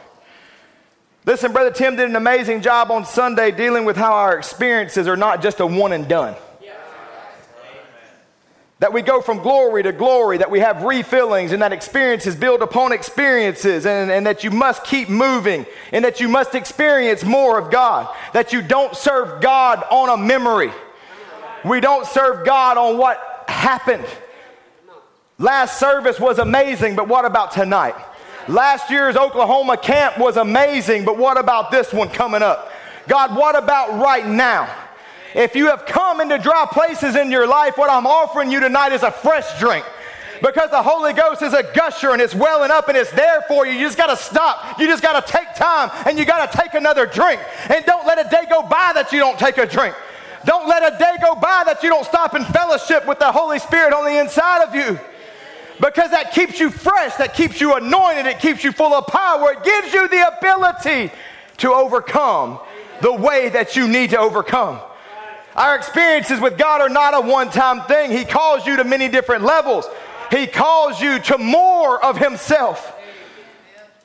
[1.27, 5.17] Listen, Brother Tim did an amazing job on Sunday dealing with how our experiences are
[5.17, 6.35] not just a one and done.
[8.81, 12.63] That we go from glory to glory, that we have refillings, and that experiences build
[12.63, 17.59] upon experiences, and, and that you must keep moving, and that you must experience more
[17.59, 18.15] of God.
[18.33, 20.73] That you don't serve God on a memory.
[21.65, 24.07] We don't serve God on what happened.
[25.39, 27.95] Last service was amazing, but what about tonight?
[28.49, 32.71] Last year's Oklahoma camp was amazing, but what about this one coming up?
[33.09, 34.75] God, what about right now?
[35.35, 38.93] If you have come into dry places in your life, what I'm offering you tonight
[38.93, 39.85] is a fresh drink
[40.43, 43.67] because the Holy Ghost is a gusher and it's welling up and it's there for
[43.67, 43.73] you.
[43.73, 44.79] You just got to stop.
[44.79, 47.41] You just got to take time and you got to take another drink.
[47.69, 49.95] And don't let a day go by that you don't take a drink.
[50.45, 53.59] Don't let a day go by that you don't stop in fellowship with the Holy
[53.59, 54.99] Spirit on the inside of you.
[55.81, 59.53] Because that keeps you fresh, that keeps you anointed, it keeps you full of power,
[59.53, 61.13] it gives you the ability
[61.59, 62.59] to overcome
[63.01, 64.81] the way that you need to overcome.
[65.61, 68.11] Our experiences with God are not a one time thing.
[68.11, 69.85] He calls you to many different levels.
[70.31, 72.97] He calls you to more of Himself.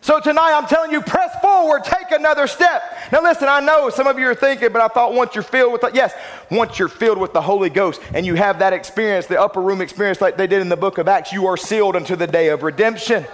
[0.01, 2.84] So tonight I'm telling you, press forward, take another step.
[3.10, 5.72] Now listen, I know some of you are thinking, but I thought once you're filled
[5.72, 6.14] with the, yes,
[6.51, 9.80] once you're filled with the Holy Ghost and you have that experience, the upper room
[9.80, 12.49] experience like they did in the book of Acts, you are sealed unto the day
[12.49, 13.26] of redemption.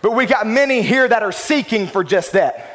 [0.00, 2.73] But we got many here that are seeking for just that.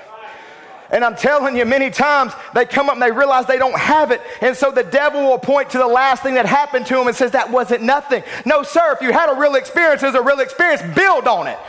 [0.92, 4.12] And I'm telling you, many times they come up and they realize they don't have
[4.12, 4.22] it.
[4.42, 7.16] And so the devil will point to the last thing that happened to them and
[7.16, 8.24] says, That wasn't nothing.
[8.46, 10.82] No, sir, if you had a real experience, it's a real experience.
[10.96, 11.60] Build on it.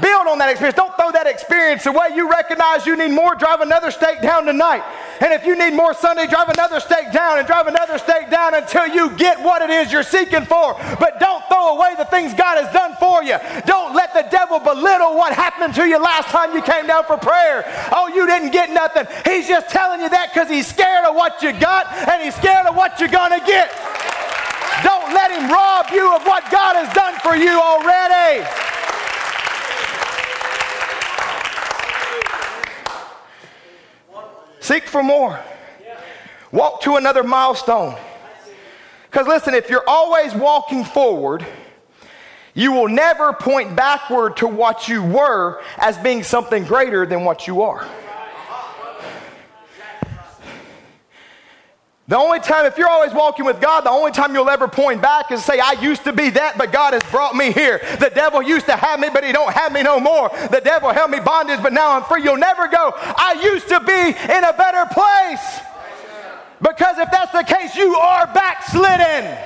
[0.00, 0.76] Build on that experience.
[0.76, 2.14] Don't throw that experience away.
[2.14, 4.82] You recognize you need more, drive another stake down tonight.
[5.20, 8.54] And if you need more Sunday, drive another stake down and drive another stake down
[8.54, 10.74] until you get what it is you're seeking for.
[10.98, 13.36] But don't throw away the things God has done for you.
[13.66, 17.18] Don't let the devil belittle what happened to you last time you came down for
[17.18, 17.64] prayer.
[17.92, 19.06] Oh, you didn't get nothing.
[19.26, 22.66] He's just telling you that because he's scared of what you got and he's scared
[22.66, 23.68] of what you're going to get.
[24.82, 28.46] Don't let him rob you of what God has done for you already.
[34.60, 35.40] Seek for more.
[36.52, 37.96] Walk to another milestone.
[39.10, 41.44] Because listen, if you're always walking forward,
[42.54, 47.46] you will never point backward to what you were as being something greater than what
[47.46, 47.88] you are.
[52.10, 55.00] The only time, if you're always walking with God, the only time you'll ever point
[55.00, 57.78] back is say, I used to be that, but God has brought me here.
[58.00, 60.28] The devil used to have me, but he don't have me no more.
[60.50, 62.24] The devil held me bondage, but now I'm free.
[62.24, 65.60] You'll never go, I used to be in a better place.
[66.60, 69.38] Because if that's the case, you are backslidden.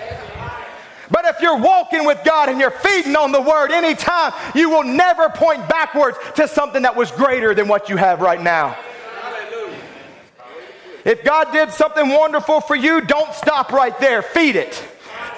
[1.11, 4.85] But if you're walking with God and you're feeding on the word anytime, you will
[4.85, 8.75] never point backwards to something that was greater than what you have right now.
[11.05, 14.23] If God did something wonderful for you, don't stop right there.
[14.23, 14.75] Feed it.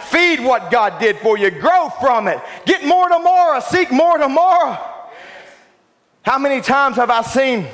[0.07, 1.51] Feed what God did for you.
[1.51, 2.41] Grow from it.
[2.65, 3.59] Get more tomorrow.
[3.61, 4.79] Seek more tomorrow.
[6.23, 7.67] How many times have I seen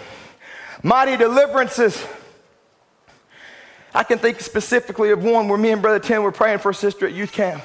[0.83, 2.03] mighty deliverances?
[3.95, 6.75] I can think specifically of one where me and Brother Tim were praying for a
[6.75, 7.63] sister at youth camp.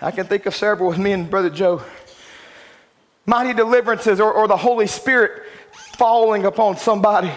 [0.00, 1.82] I can think of several with me and Brother Joe.
[3.26, 5.42] Mighty deliverances or, or the Holy Spirit
[5.98, 7.30] falling upon somebody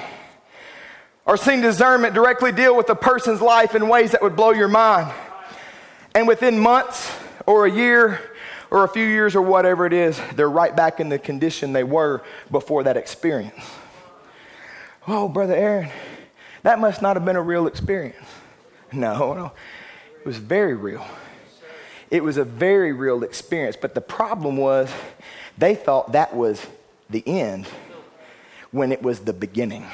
[1.29, 4.67] or seeing discernment directly deal with a person's life in ways that would blow your
[4.67, 5.13] mind.
[6.15, 7.15] And within months
[7.45, 8.19] or a year
[8.71, 11.83] or a few years or whatever it is, they're right back in the condition they
[11.83, 13.63] were before that experience.
[15.07, 15.91] Oh, Brother Aaron,
[16.63, 18.27] that must not have been a real experience.
[18.91, 19.51] No, no,
[20.19, 21.05] it was very real.
[22.09, 23.77] It was a very real experience.
[23.79, 24.91] But the problem was
[25.59, 26.65] they thought that was
[27.07, 27.67] the end
[28.71, 29.85] when it was the beginning.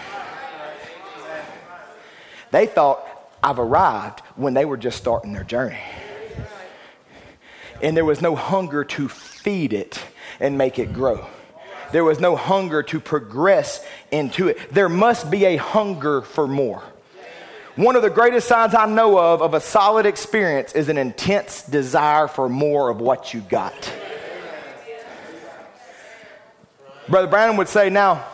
[2.51, 3.05] They thought,
[3.43, 5.79] I've arrived when they were just starting their journey.
[7.81, 10.03] And there was no hunger to feed it
[10.39, 11.25] and make it grow.
[11.91, 14.73] There was no hunger to progress into it.
[14.73, 16.83] There must be a hunger for more.
[17.75, 21.61] One of the greatest signs I know of of a solid experience is an intense
[21.63, 23.93] desire for more of what you got.
[27.07, 28.25] Brother Branham would say, Now,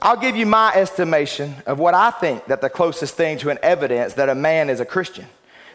[0.00, 3.58] I'll give you my estimation of what I think that the closest thing to an
[3.62, 5.26] evidence that a man is a Christian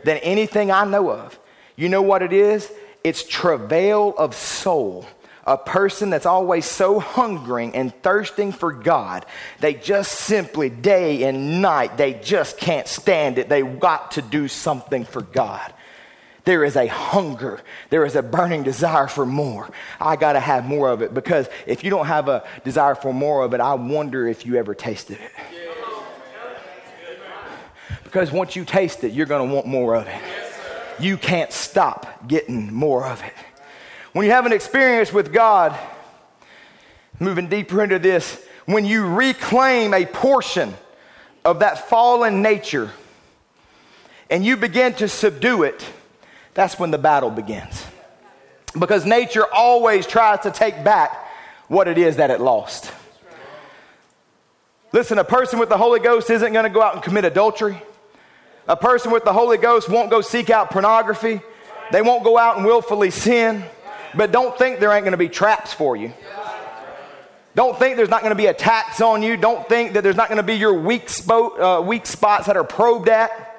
[0.03, 1.37] than anything I know of.
[1.75, 2.71] You know what it is?
[3.03, 5.05] It's travail of soul.
[5.45, 9.25] A person that's always so hungering and thirsting for God,
[9.59, 13.49] they just simply, day and night, they just can't stand it.
[13.49, 15.73] They got to do something for God.
[16.45, 17.61] There is a hunger.
[17.89, 19.69] There is a burning desire for more.
[19.99, 23.13] I got to have more of it because if you don't have a desire for
[23.13, 25.31] more of it, I wonder if you ever tasted it.
[28.03, 30.21] Because once you taste it, you're going to want more of it.
[30.99, 33.33] You can't stop getting more of it.
[34.11, 35.77] When you have an experience with God,
[37.19, 40.73] moving deeper into this, when you reclaim a portion
[41.43, 42.91] of that fallen nature
[44.29, 45.83] and you begin to subdue it,
[46.53, 47.85] that's when the battle begins.
[48.77, 51.27] Because nature always tries to take back
[51.67, 52.91] what it is that it lost.
[54.91, 57.81] Listen, a person with the Holy Ghost isn't going to go out and commit adultery.
[58.67, 61.41] A person with the Holy Ghost won't go seek out pornography.
[61.91, 63.63] They won't go out and willfully sin.
[64.15, 66.13] But don't think there ain't going to be traps for you.
[67.55, 69.37] Don't think there's not going to be attacks on you.
[69.37, 72.57] Don't think that there's not going to be your weak, spo- uh, weak spots that
[72.57, 73.52] are probed at.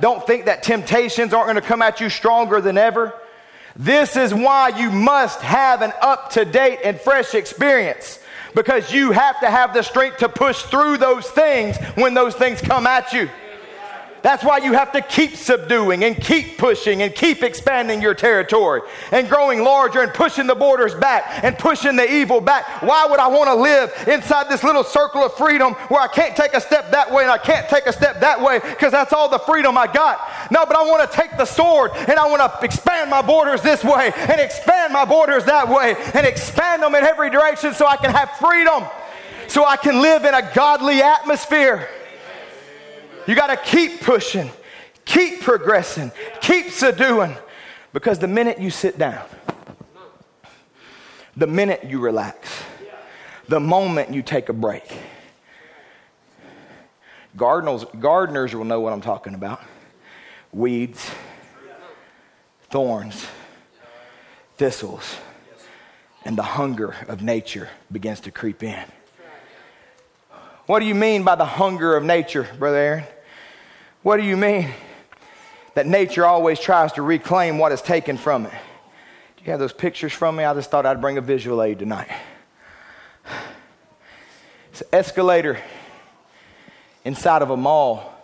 [0.00, 3.14] Don't think that temptations aren't going to come at you stronger than ever.
[3.76, 8.18] This is why you must have an up to date and fresh experience
[8.54, 12.60] because you have to have the strength to push through those things when those things
[12.60, 13.28] come at you.
[14.28, 18.82] That's why you have to keep subduing and keep pushing and keep expanding your territory
[19.10, 22.82] and growing larger and pushing the borders back and pushing the evil back.
[22.82, 26.36] Why would I want to live inside this little circle of freedom where I can't
[26.36, 29.14] take a step that way and I can't take a step that way because that's
[29.14, 30.20] all the freedom I got?
[30.50, 33.62] No, but I want to take the sword and I want to expand my borders
[33.62, 37.86] this way and expand my borders that way and expand them in every direction so
[37.86, 38.84] I can have freedom,
[39.46, 41.88] so I can live in a godly atmosphere.
[43.28, 44.50] You got to keep pushing,
[45.04, 47.36] keep progressing, keep subduing.
[47.92, 49.22] Because the minute you sit down,
[51.36, 52.62] the minute you relax,
[53.46, 54.90] the moment you take a break,
[57.36, 59.60] gardeners, gardeners will know what I'm talking about.
[60.50, 61.10] Weeds,
[62.70, 63.26] thorns,
[64.56, 65.16] thistles,
[66.24, 68.84] and the hunger of nature begins to creep in.
[70.64, 73.04] What do you mean by the hunger of nature, Brother Aaron?
[74.02, 74.70] What do you mean?
[75.74, 78.52] That nature always tries to reclaim what is taken from it.
[79.36, 80.44] Do you have those pictures from me?
[80.44, 82.10] I just thought I'd bring a visual aid tonight.
[84.70, 85.58] It's an escalator
[87.04, 88.18] inside of a mall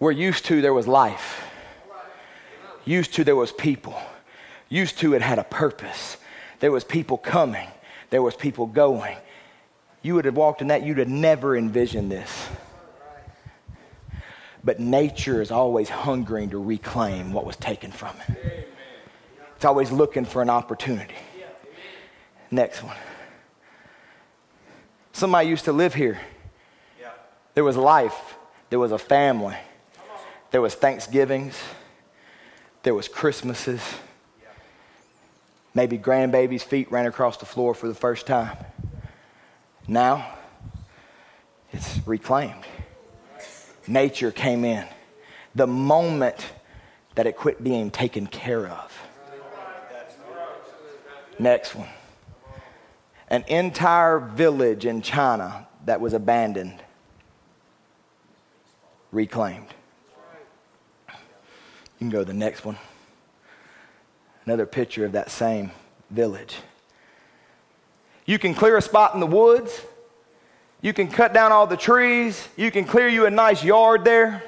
[0.00, 1.44] We're used to there was life,
[2.86, 4.00] used to there was people,
[4.70, 6.16] used to it had a purpose.
[6.60, 7.68] There was people coming,
[8.08, 9.18] there was people going.
[10.00, 12.48] You would have walked in that, you'd have never envisioned this.
[14.62, 18.68] But nature is always hungering to reclaim what was taken from it.
[19.56, 21.14] It's always looking for an opportunity.
[22.50, 22.96] Next one.
[25.12, 26.20] Somebody used to live here.
[27.54, 28.36] There was life.
[28.70, 29.56] There was a family.
[30.50, 31.58] There was Thanksgivings.
[32.82, 33.82] There was Christmases.
[35.74, 38.56] Maybe grandbabies' feet ran across the floor for the first time.
[39.86, 40.34] Now,
[41.72, 42.64] it's reclaimed
[43.90, 44.86] nature came in.
[45.54, 46.52] The moment
[47.16, 48.96] that it quit being taken care of.
[51.38, 51.88] Next one.
[53.28, 56.82] An entire village in China that was abandoned,
[59.12, 59.68] reclaimed.
[61.08, 61.14] You
[61.98, 62.78] can go to the next one.
[64.46, 65.70] Another picture of that same
[66.10, 66.56] village.
[68.26, 69.82] You can clear a spot in the woods
[70.82, 72.48] you can cut down all the trees.
[72.56, 74.42] You can clear you a nice yard there.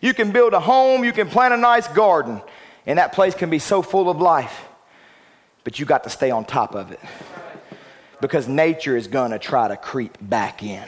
[0.00, 1.04] You can build a home.
[1.04, 2.42] You can plant a nice garden.
[2.86, 4.66] And that place can be so full of life.
[5.62, 7.00] But you got to stay on top of it.
[8.20, 10.84] Because nature is going to try to creep back in.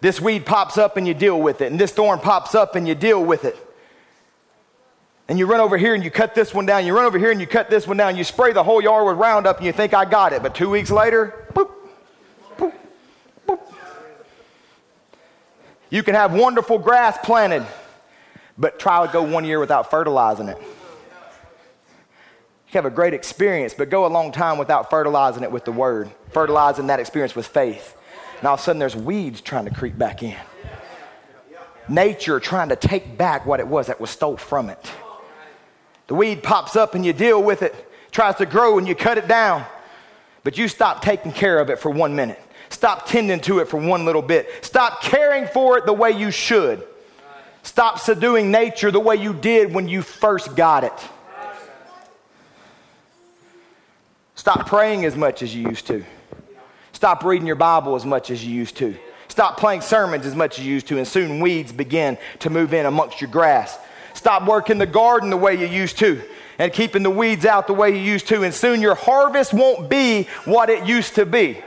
[0.00, 1.70] This weed pops up and you deal with it.
[1.70, 3.56] And this thorn pops up and you deal with it.
[5.28, 6.86] And you run over here and you cut this one down.
[6.86, 8.16] You run over here and you cut this one down.
[8.16, 10.42] You spray the whole yard with Roundup and you think, I got it.
[10.42, 11.70] But two weeks later, boop,
[15.90, 17.66] You can have wonderful grass planted,
[18.56, 20.58] but try to go one year without fertilizing it.
[22.68, 25.72] You have a great experience, but go a long time without fertilizing it with the
[25.72, 27.96] word, fertilizing that experience with faith.
[28.38, 30.36] And all of a sudden, there's weeds trying to creep back in.
[31.88, 34.92] Nature trying to take back what it was that was stole from it.
[36.08, 39.16] The weed pops up and you deal with it, tries to grow and you cut
[39.16, 39.64] it down,
[40.44, 42.40] but you stop taking care of it for one minute.
[42.70, 44.48] Stop tending to it for one little bit.
[44.64, 46.86] Stop caring for it the way you should.
[47.62, 50.92] Stop subduing nature the way you did when you first got it.
[54.34, 56.04] Stop praying as much as you used to.
[56.92, 58.96] Stop reading your Bible as much as you used to.
[59.28, 62.72] Stop playing sermons as much as you used to, and soon weeds begin to move
[62.72, 63.78] in amongst your grass.
[64.14, 66.22] Stop working the garden the way you used to
[66.58, 69.88] and keeping the weeds out the way you used to, and soon your harvest won't
[69.88, 71.62] be what it used to be.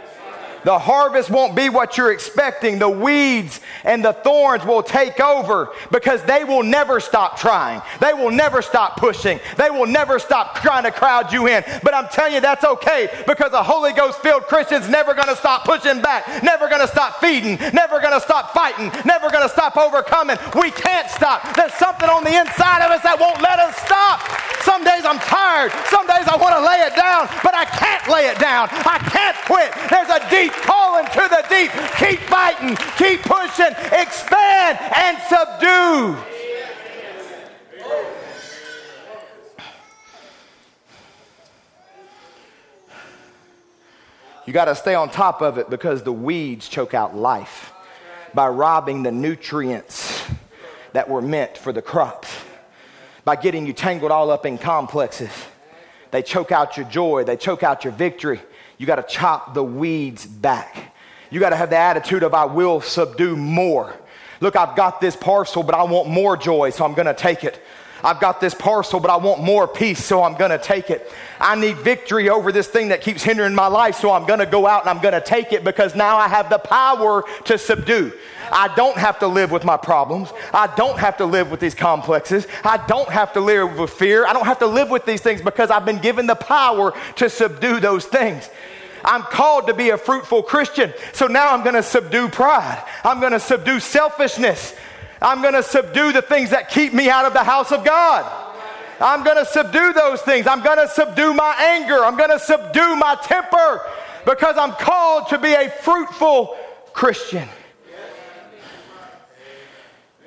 [0.64, 2.80] The harvest won't be what you're expecting.
[2.80, 7.82] The weeds and the thorns will take over because they will never stop trying.
[8.00, 9.40] They will never stop pushing.
[9.58, 11.64] They will never stop trying to crowd you in.
[11.84, 15.36] But I'm telling you, that's okay because a Holy Ghost filled Christian's never going to
[15.36, 19.44] stop pushing back, never going to stop feeding, never going to stop fighting, never going
[19.44, 20.38] to stop overcoming.
[20.56, 21.56] We can't stop.
[21.56, 24.22] There's something on the inside of us that won't let us stop.
[24.62, 25.74] Some days I'm tired.
[25.90, 28.70] Some days I want to lay it down, but I can't lay it down.
[28.86, 29.74] I can't quit.
[29.90, 31.72] There's a deep calling to the deep.
[31.98, 36.18] Keep fighting, keep pushing, expand and subdue.
[44.46, 47.72] You got to stay on top of it because the weeds choke out life
[48.34, 50.24] by robbing the nutrients
[50.94, 52.30] that were meant for the crops,
[53.24, 55.32] by getting you tangled all up in complexes.
[56.12, 58.42] They choke out your joy, they choke out your victory.
[58.82, 60.96] You got to chop the weeds back.
[61.30, 63.96] You got to have the attitude of, I will subdue more.
[64.40, 67.44] Look, I've got this parcel, but I want more joy, so I'm going to take
[67.44, 67.62] it.
[68.04, 71.12] I've got this parcel, but I want more peace, so I'm going to take it.
[71.40, 74.46] I need victory over this thing that keeps hindering my life, so I'm going to
[74.46, 77.58] go out and I'm going to take it because now I have the power to
[77.58, 78.14] subdue.
[78.52, 80.30] I don't have to live with my problems.
[80.54, 82.48] I don't have to live with these complexes.
[82.64, 84.26] I don't have to live with fear.
[84.26, 87.30] I don't have to live with these things because I've been given the power to
[87.30, 88.50] subdue those things.
[89.04, 90.94] I'm called to be a fruitful Christian.
[91.14, 92.84] So now I'm going to subdue pride.
[93.04, 94.76] I'm going to subdue selfishness.
[95.22, 98.30] I'm going to subdue the things that keep me out of the house of God.
[99.00, 100.48] I'm going to subdue those things.
[100.48, 102.04] I'm going to subdue my anger.
[102.04, 103.82] I'm going to subdue my temper
[104.26, 106.56] because I'm called to be a fruitful
[106.94, 107.48] Christian.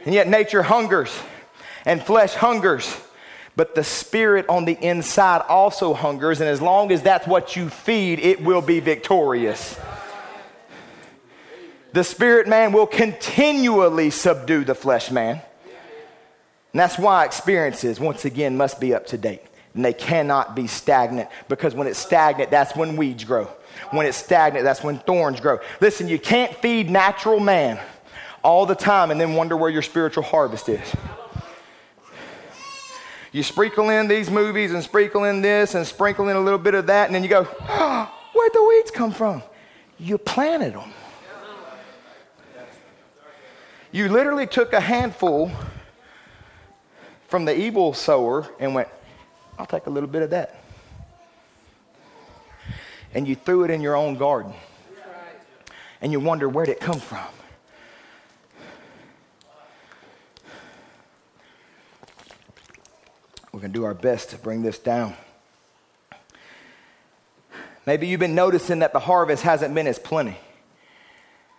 [0.05, 1.17] And yet, nature hungers
[1.87, 2.95] and flesh hungers,
[3.57, 6.41] but the spirit on the inside also hungers.
[6.41, 9.79] And as long as that's what you feed, it will be victorious
[11.95, 15.41] the spirit man will continually subdue the flesh man.
[16.73, 19.43] And that's why experiences, once again, must be up to date.
[19.75, 23.45] And they cannot be stagnant because when it's stagnant, that's when weeds grow.
[23.93, 25.61] When it's stagnant, that's when thorns grow.
[25.81, 27.81] Listen, you can't feed natural man
[28.43, 30.93] all the time and then wonder where your spiritual harvest is.
[33.31, 36.75] You sprinkle in these movies and sprinkle in this and sprinkle in a little bit
[36.75, 39.45] of that, and then you go, oh, Where'd the weeds come from?
[39.97, 40.93] You planted them.
[43.95, 45.53] You literally took a handful
[47.29, 48.89] from the evil sower and went,
[49.57, 50.61] I'll take a little bit of that.
[53.15, 54.53] And you threw it in your own garden.
[56.01, 57.25] And you wonder, where'd it come from?
[63.53, 65.15] We're going to do our best to bring this down.
[67.87, 70.37] Maybe you've been noticing that the harvest hasn't been as plenty.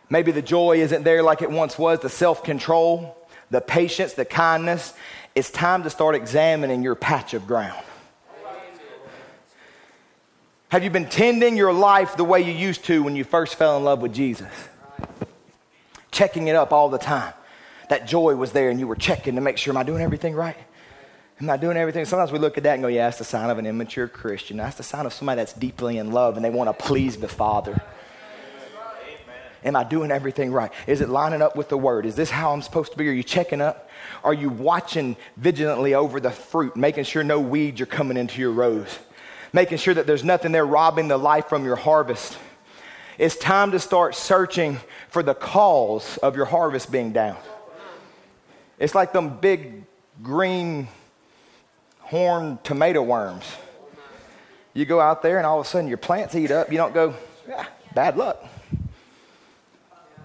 [0.09, 3.17] Maybe the joy isn't there like it once was, the self control,
[3.49, 4.93] the patience, the kindness.
[5.33, 7.83] It's time to start examining your patch of ground.
[10.69, 13.77] Have you been tending your life the way you used to when you first fell
[13.77, 14.51] in love with Jesus?
[16.11, 17.33] Checking it up all the time.
[17.89, 20.33] That joy was there and you were checking to make sure, am I doing everything
[20.33, 20.57] right?
[21.39, 22.05] Am I doing everything?
[22.05, 24.57] Sometimes we look at that and go, yeah, that's the sign of an immature Christian.
[24.57, 27.27] That's the sign of somebody that's deeply in love and they want to please the
[27.27, 27.81] Father.
[29.65, 30.71] Am I doing everything right?
[30.85, 32.05] Is it lining up with the word?
[32.05, 33.09] Is this how I'm supposed to be?
[33.09, 33.89] Are you checking up?
[34.23, 38.51] Are you watching vigilantly over the fruit, making sure no weeds are coming into your
[38.51, 38.99] rows?
[39.53, 42.37] Making sure that there's nothing there robbing the life from your harvest?
[43.17, 44.77] It's time to start searching
[45.09, 47.37] for the cause of your harvest being down.
[48.77, 49.83] It's like them big
[50.21, 50.89] green
[52.01, 53.45] horn tomato worms.
[54.75, 56.71] You go out there and all of a sudden your plants eat up.
[56.71, 57.15] You don't go,
[57.51, 58.45] ah, bad luck.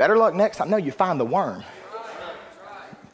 [0.00, 0.70] Better luck next time.
[0.70, 1.62] No, you find the worm.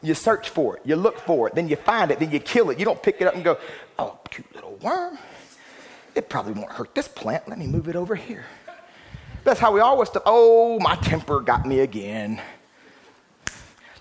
[0.01, 2.69] You search for it, you look for it, then you find it, then you kill
[2.69, 2.79] it.
[2.79, 3.57] You don't pick it up and go,
[3.99, 5.17] oh, cute little worm.
[6.15, 7.49] It probably won't hurt this plant.
[7.49, 8.45] Let me move it over here.
[9.43, 10.21] That's how we always do.
[10.25, 12.41] Oh, my temper got me again.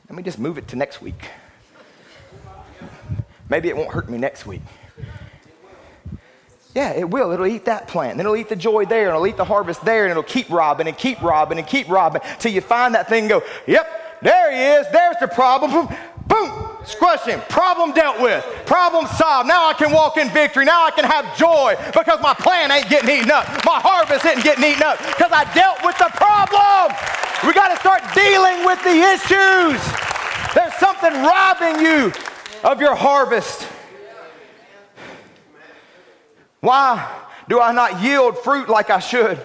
[0.09, 1.29] Let me just move it to next week.
[3.51, 4.63] Maybe it won't hurt me next week.
[6.77, 7.33] Yeah, it will.
[7.33, 8.13] It'll eat that plant.
[8.13, 10.51] And it'll eat the joy there, and it'll eat the harvest there, and it'll keep
[10.51, 14.21] robbing and keep robbing and keep robbing till you find that thing and go, yep,
[14.21, 14.87] there he is.
[14.93, 15.71] There's the problem.
[15.71, 15.89] Boom,
[16.29, 17.41] boom, squash him.
[17.49, 18.45] Problem dealt with.
[18.67, 19.49] Problem solved.
[19.49, 20.67] Now I can walk in victory.
[20.67, 23.47] Now I can have joy because my plan ain't getting eaten up.
[23.65, 26.93] My harvest isn't getting eaten up because I dealt with the problem.
[27.47, 29.81] We got to start dealing with the issues.
[30.53, 32.13] There's something robbing you
[32.65, 33.67] of your harvest.
[36.61, 39.39] Why do I not yield fruit like I should?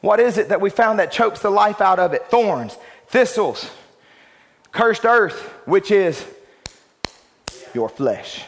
[0.00, 2.26] What is it that we found that chokes the life out of it?
[2.26, 2.76] Thorns,
[3.08, 3.70] thistles,
[4.72, 6.24] cursed earth, which is
[7.74, 8.44] your flesh.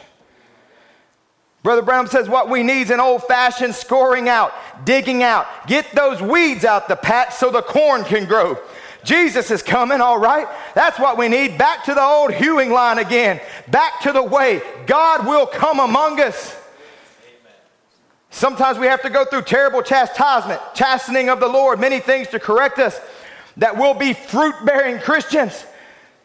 [1.61, 5.47] Brother Brown says what we need is an old fashioned scoring out, digging out.
[5.65, 8.57] Get those weeds out the patch so the corn can grow.
[9.03, 10.47] Jesus is coming, all right?
[10.75, 11.57] That's what we need.
[11.57, 13.41] Back to the old hewing line again.
[13.69, 14.61] Back to the way.
[14.85, 16.55] God will come among us.
[18.29, 22.39] Sometimes we have to go through terrible chastisement, chastening of the Lord, many things to
[22.39, 22.99] correct us
[23.57, 25.65] that will be fruit bearing Christians.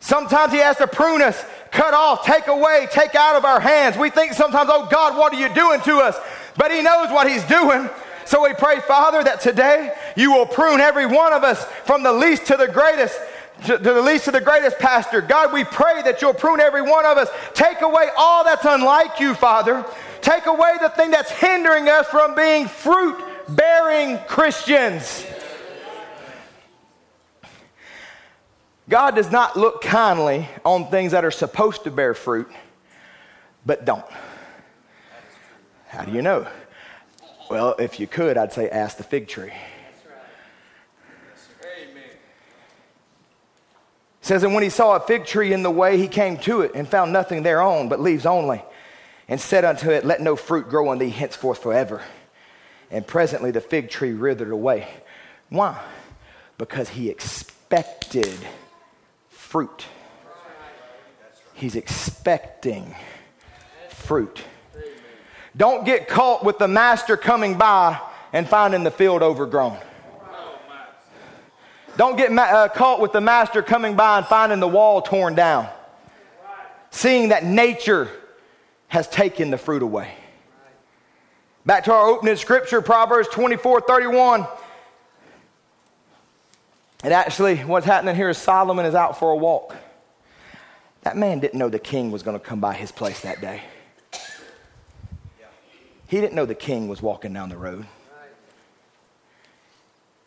[0.01, 3.99] Sometimes He has to prune us, cut off, take away, take out of our hands.
[3.99, 6.16] We think sometimes, oh God, what are you doing to us?
[6.57, 7.91] But He knows what He's doing.
[8.29, 12.12] So we pray, Father, that today you will prune every one of us from the
[12.12, 13.18] least to the greatest.
[13.64, 15.22] To the least to the greatest pastor.
[15.22, 17.31] God, we pray that you'll prune every one of us.
[17.55, 19.83] Take away all that's unlike you, Father.
[20.20, 23.16] Take away the thing that's hindering us from being fruit
[23.49, 25.24] bearing Christians.
[28.91, 32.53] God does not look kindly on things that are supposed to bear fruit,
[33.64, 34.05] but don't.
[35.87, 36.47] How do you know?
[37.51, 39.53] Well, if you could, I'd say ask the fig tree.
[44.28, 46.72] says, and when he saw a fig tree in the way, he came to it
[46.74, 48.62] and found nothing thereon but leaves only
[49.26, 52.03] and said unto it, Let no fruit grow on thee henceforth forever.
[52.90, 54.86] And presently the fig tree withered away.
[55.49, 55.82] Why?
[56.59, 58.38] Because he expected
[59.30, 59.86] fruit.
[61.55, 62.94] He's expecting
[63.88, 64.42] fruit.
[65.59, 68.01] Don't get caught with the master coming by
[68.33, 69.77] and finding the field overgrown.
[71.97, 75.35] Don't get ma- uh, caught with the master coming by and finding the wall torn
[75.35, 75.69] down.
[76.93, 78.09] Seeing that nature
[78.87, 80.15] has taken the fruit away.
[81.67, 84.47] Back to our opening scripture, Proverbs 24 31.
[87.03, 89.75] And actually, what's happening here is Solomon is out for a walk.
[91.03, 93.63] That man didn't know the king was going to come by his place that day.
[96.09, 97.87] He didn't know the king was walking down the road.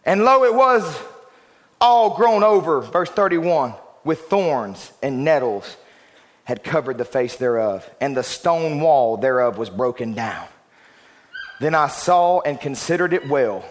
[0.06, 1.00] And lo, it was
[1.80, 3.74] all grown over, verse 31,
[4.04, 5.78] with thorns and nettles
[6.44, 10.48] had covered the face thereof, and the stone wall thereof was broken down.
[11.60, 13.64] Then I saw and considered it well.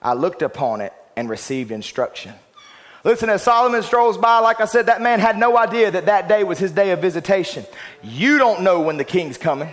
[0.00, 2.34] I looked upon it and received instruction.
[3.04, 6.28] Listen, as Solomon strolls by, like I said, that man had no idea that that
[6.28, 7.64] day was his day of visitation.
[8.02, 9.70] You don't know when the king's coming.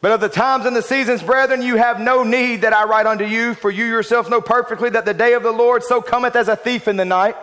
[0.00, 3.06] But of the times and the seasons, brethren, you have no need that I write
[3.06, 6.36] unto you, for you yourselves know perfectly that the day of the Lord so cometh
[6.36, 7.36] as a thief in the night.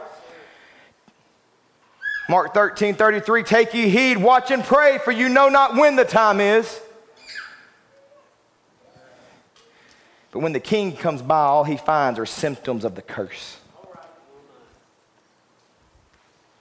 [2.30, 6.06] Mark 13, 33, take ye heed, watch and pray, for you know not when the
[6.06, 6.80] time is.
[10.32, 13.58] But when the king comes by, all he finds are symptoms of the curse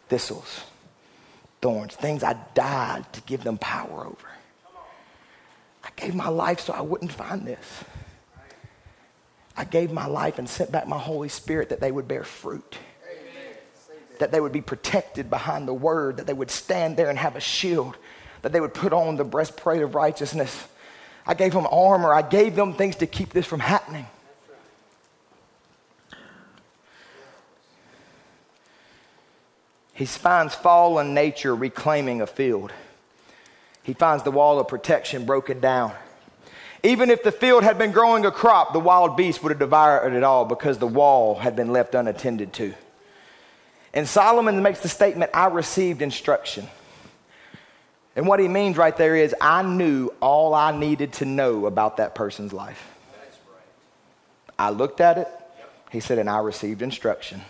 [0.08, 0.62] thistles,
[1.60, 4.33] thorns, things I died to give them power over.
[6.04, 7.84] Gave my life so I wouldn't find this.
[9.56, 12.78] I gave my life and sent back my Holy Spirit that they would bear fruit
[14.18, 17.36] that they would be protected behind the word, that they would stand there and have
[17.36, 17.96] a shield,
[18.42, 20.66] that they would put on the breastplate of righteousness.
[21.26, 24.06] I gave them armor, I gave them things to keep this from happening.
[29.94, 32.72] He finds fallen nature reclaiming a field.
[33.84, 35.92] He finds the wall of protection broken down.
[36.82, 40.12] Even if the field had been growing a crop, the wild beast would have devoured
[40.12, 42.74] it all because the wall had been left unattended to.
[43.92, 46.66] And Solomon makes the statement, I received instruction.
[48.16, 51.98] And what he means right there is, I knew all I needed to know about
[51.98, 52.90] that person's life.
[54.58, 55.28] I looked at it,
[55.90, 57.40] he said, and I received instruction.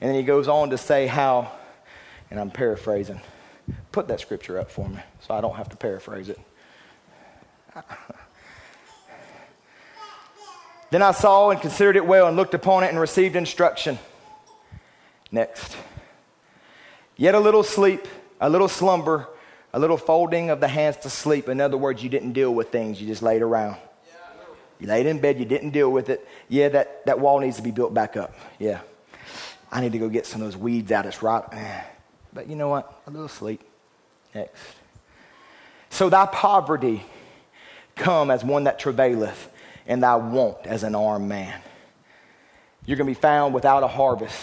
[0.00, 1.50] And then he goes on to say how,
[2.30, 3.20] and I'm paraphrasing,
[3.96, 6.38] put that scripture up for me so I don't have to paraphrase it.
[10.90, 13.98] then I saw and considered it well and looked upon it and received instruction.
[15.32, 15.78] Next.
[17.16, 18.06] Yet a little sleep,
[18.38, 19.28] a little slumber,
[19.72, 21.48] a little folding of the hands to sleep.
[21.48, 23.78] In other words, you didn't deal with things, you just laid around.
[24.78, 26.28] You laid in bed, you didn't deal with it.
[26.50, 28.34] Yeah, that, that wall needs to be built back up.
[28.58, 28.80] Yeah.
[29.72, 31.06] I need to go get some of those weeds out.
[31.06, 31.44] It's right.
[31.50, 31.80] Eh.
[32.34, 33.00] But you know what?
[33.06, 33.62] A little sleep.
[34.36, 34.62] Next.
[35.90, 37.02] So thy poverty
[37.94, 39.48] come as one that travaileth,
[39.86, 41.60] and thy want as an armed man.
[42.84, 44.36] You're going to be found without a harvest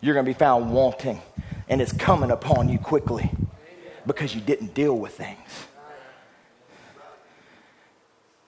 [0.00, 1.20] you're going to be found wanting,
[1.68, 3.30] and it's coming upon you quickly
[4.06, 5.66] because you didn't deal with things.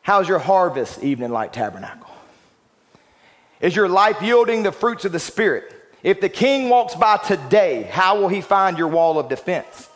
[0.02, 2.10] How's your harvest, Evening Light Tabernacle?
[3.60, 5.74] Is your life yielding the fruits of the Spirit?
[6.02, 9.89] If the king walks by today, how will he find your wall of defense?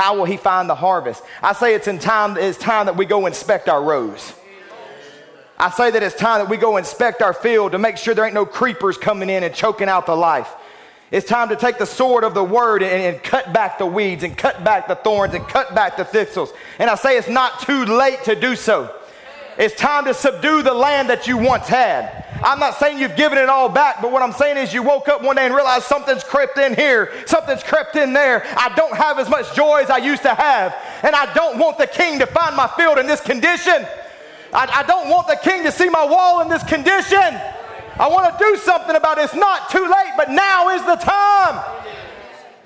[0.00, 1.22] How will he find the harvest?
[1.42, 4.32] I say it's in time, it's time that we go inspect our rows.
[5.58, 8.24] I say that it's time that we go inspect our field to make sure there
[8.24, 10.50] ain't no creepers coming in and choking out the life.
[11.10, 14.22] It's time to take the sword of the word and, and, cut back the weeds
[14.22, 16.50] and cut back the thorns and cut back the thistles.
[16.78, 18.98] And I say it's not too late to do so.
[19.58, 22.24] It's time to subdue the land that you once had.
[22.42, 25.08] I'm not saying you've given it all back, but what I'm saying is you woke
[25.08, 28.46] up one day and realized something's crept in here, something's crept in there.
[28.56, 31.76] I don't have as much joy as I used to have, and I don't want
[31.76, 33.86] the king to find my field in this condition.
[34.52, 37.18] I, I don't want the king to see my wall in this condition.
[37.98, 39.24] I want to do something about it.
[39.24, 41.82] It's not too late, but now is the time.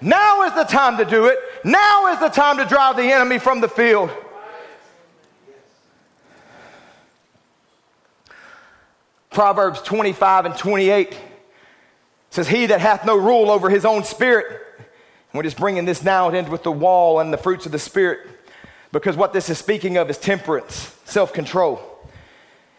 [0.01, 1.39] Now is the time to do it.
[1.65, 4.11] Now is the time to drive the enemy from the field.
[9.35, 11.19] Proverbs 25 and 28
[12.31, 14.47] says, He that hath no rule over his own spirit.
[14.79, 14.87] And
[15.35, 18.21] we're just bringing this now into with the wall and the fruits of the spirit
[18.95, 21.83] because what this is speaking of is temperance, self control.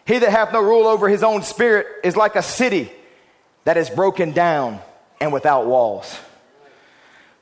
[0.06, 2.90] He that hath no rule over his own spirit is like a city
[3.64, 4.80] that is broken down
[5.20, 6.18] and without walls.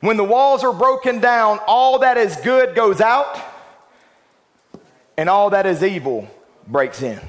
[0.00, 3.40] When the walls are broken down, all that is good goes out,
[5.16, 6.28] and all that is evil
[6.66, 7.20] breaks in.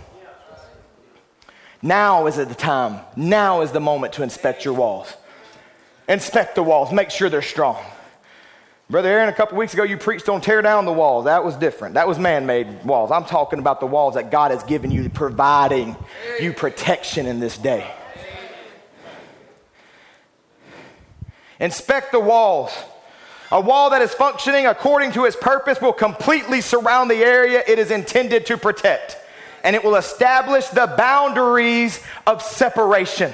[1.85, 2.99] Now is the time.
[3.15, 5.13] Now is the moment to inspect your walls.
[6.09, 7.77] Inspect the walls, make sure they're strong.
[8.89, 11.25] Brother Aaron, a couple weeks ago, you preached on tear down the walls.
[11.25, 11.93] That was different.
[11.93, 13.11] That was man made walls.
[13.11, 15.95] I'm talking about the walls that God has given you, providing
[16.41, 17.87] you protection in this day.
[21.59, 22.71] Inspect the walls.
[23.51, 27.77] A wall that is functioning according to its purpose will completely surround the area it
[27.77, 29.19] is intended to protect
[29.65, 33.33] and it will establish the boundaries of separation.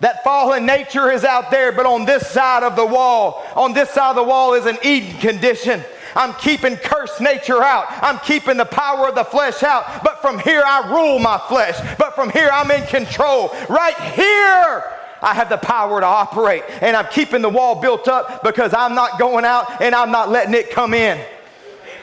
[0.00, 3.88] That fallen nature is out there, but on this side of the wall, on this
[3.90, 5.82] side of the wall is an Eden condition.
[6.16, 7.86] I'm keeping cursed nature out.
[8.02, 10.02] I'm keeping the power of the flesh out.
[10.02, 11.78] But from here, I rule my flesh.
[11.98, 13.54] But from here, I'm in control.
[13.68, 14.84] Right here,
[15.22, 16.64] I have the power to operate.
[16.80, 20.30] And I'm keeping the wall built up because I'm not going out and I'm not
[20.30, 21.24] letting it come in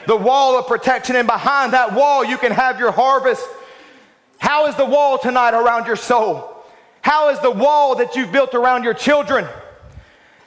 [0.06, 3.46] the wall of protection, and behind that wall, you can have your harvest.
[4.38, 6.52] How is the wall tonight around your soul?
[7.02, 9.46] How is the wall that you've built around your children?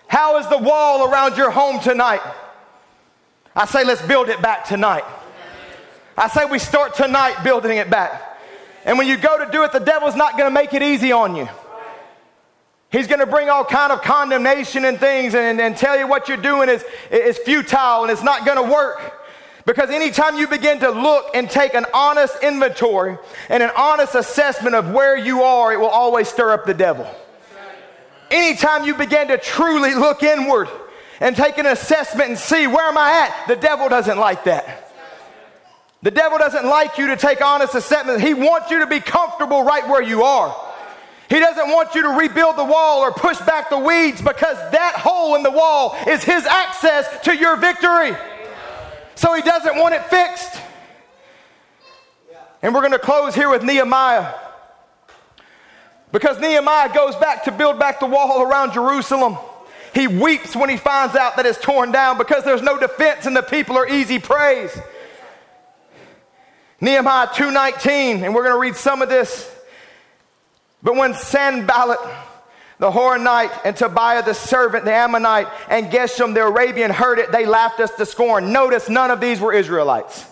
[0.07, 2.21] How is the wall around your home tonight?
[3.55, 5.03] I say, let's build it back tonight.
[6.17, 8.39] I say, we start tonight building it back.
[8.85, 11.11] And when you go to do it, the devil's not going to make it easy
[11.11, 11.47] on you.
[12.91, 16.27] He's going to bring all kind of condemnation and things and, and tell you what
[16.27, 19.18] you're doing is, is futile and it's not going to work.
[19.65, 23.17] Because anytime you begin to look and take an honest inventory
[23.49, 27.09] and an honest assessment of where you are, it will always stir up the devil.
[28.31, 30.69] Anytime you begin to truly look inward
[31.19, 34.85] and take an assessment and see where am I at, the devil doesn't like that.
[36.01, 38.21] The devil doesn't like you to take honest assessment.
[38.21, 40.55] He wants you to be comfortable right where you are.
[41.29, 44.95] He doesn't want you to rebuild the wall or push back the weeds because that
[44.95, 48.15] hole in the wall is his access to your victory.
[49.19, 50.61] So he doesn't want it fixed.
[52.61, 54.33] And we're going to close here with Nehemiah.
[56.13, 59.37] Because Nehemiah goes back to build back the wall around Jerusalem.
[59.93, 63.35] He weeps when he finds out that it's torn down because there's no defense and
[63.35, 64.71] the people are easy praise.
[66.79, 69.53] Nehemiah 2:19 and we're going to read some of this.
[70.81, 71.99] But when Sanballat
[72.79, 77.45] the Horonite and Tobiah the servant, the Ammonite, and Geshem the Arabian heard it, they
[77.45, 78.53] laughed us to scorn.
[78.53, 80.25] Notice none of these were Israelites.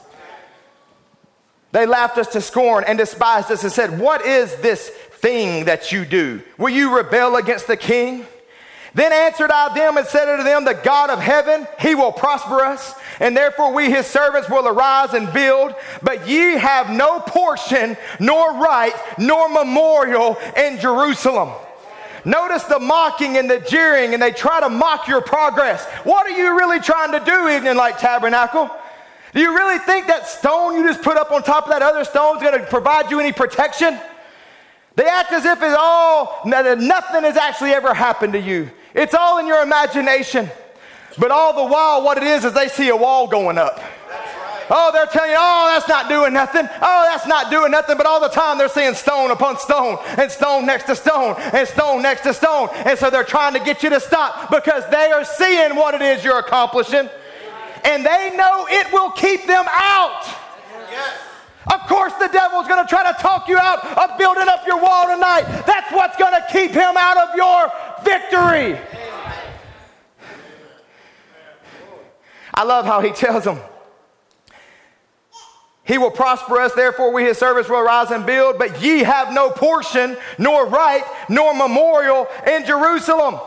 [1.74, 5.92] They laughed us to scorn and despised us and said, What is this thing that
[5.92, 6.42] you do?
[6.58, 8.26] Will you rebel against the king?
[8.94, 12.64] Then answered I them and said unto them, The God of heaven, he will prosper
[12.64, 15.76] us, and therefore we his servants will arise and build.
[16.02, 21.52] But ye have no portion, nor right, nor memorial in Jerusalem.
[22.28, 25.86] Notice the mocking and the jeering, and they try to mock your progress.
[26.04, 28.70] What are you really trying to do, Evening Light Tabernacle?
[29.34, 32.04] Do you really think that stone you just put up on top of that other
[32.04, 33.98] stone is going to provide you any protection?
[34.96, 38.72] They act as if it's all, nothing has actually ever happened to you.
[38.94, 40.50] It's all in your imagination.
[41.18, 43.80] But all the while, what it is, is they see a wall going up.
[44.70, 46.68] Oh, they're telling you, oh, that's not doing nothing.
[46.82, 47.98] Oh, that's not doing nothing.
[47.98, 51.68] But all the time they're seeing stone upon stone and stone next to stone and
[51.68, 52.70] stone next to stone.
[52.74, 56.02] And so they're trying to get you to stop because they are seeing what it
[56.02, 57.10] is you're accomplishing.
[57.86, 60.24] And they know it will keep them out.
[60.92, 61.20] Yes.
[61.74, 64.82] Of course, the devil's going to try to talk you out of building up your
[64.82, 65.44] wall tonight.
[65.66, 67.72] That's what's going to keep him out of your
[68.04, 68.80] victory.
[72.54, 73.60] I love how he tells them
[75.88, 79.34] He will prosper us, therefore we his servants will arise and build, but ye have
[79.34, 83.40] no portion, nor right, nor memorial in Jerusalem.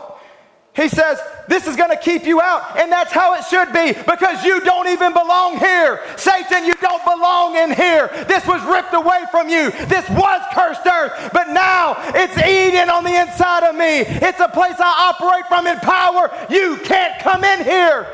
[0.73, 3.91] He says, This is going to keep you out, and that's how it should be
[3.91, 6.01] because you don't even belong here.
[6.15, 8.09] Satan, you don't belong in here.
[8.27, 9.69] This was ripped away from you.
[9.85, 13.99] This was cursed earth, but now it's Eden on the inside of me.
[13.99, 16.31] It's a place I operate from in power.
[16.49, 18.07] You can't come in here.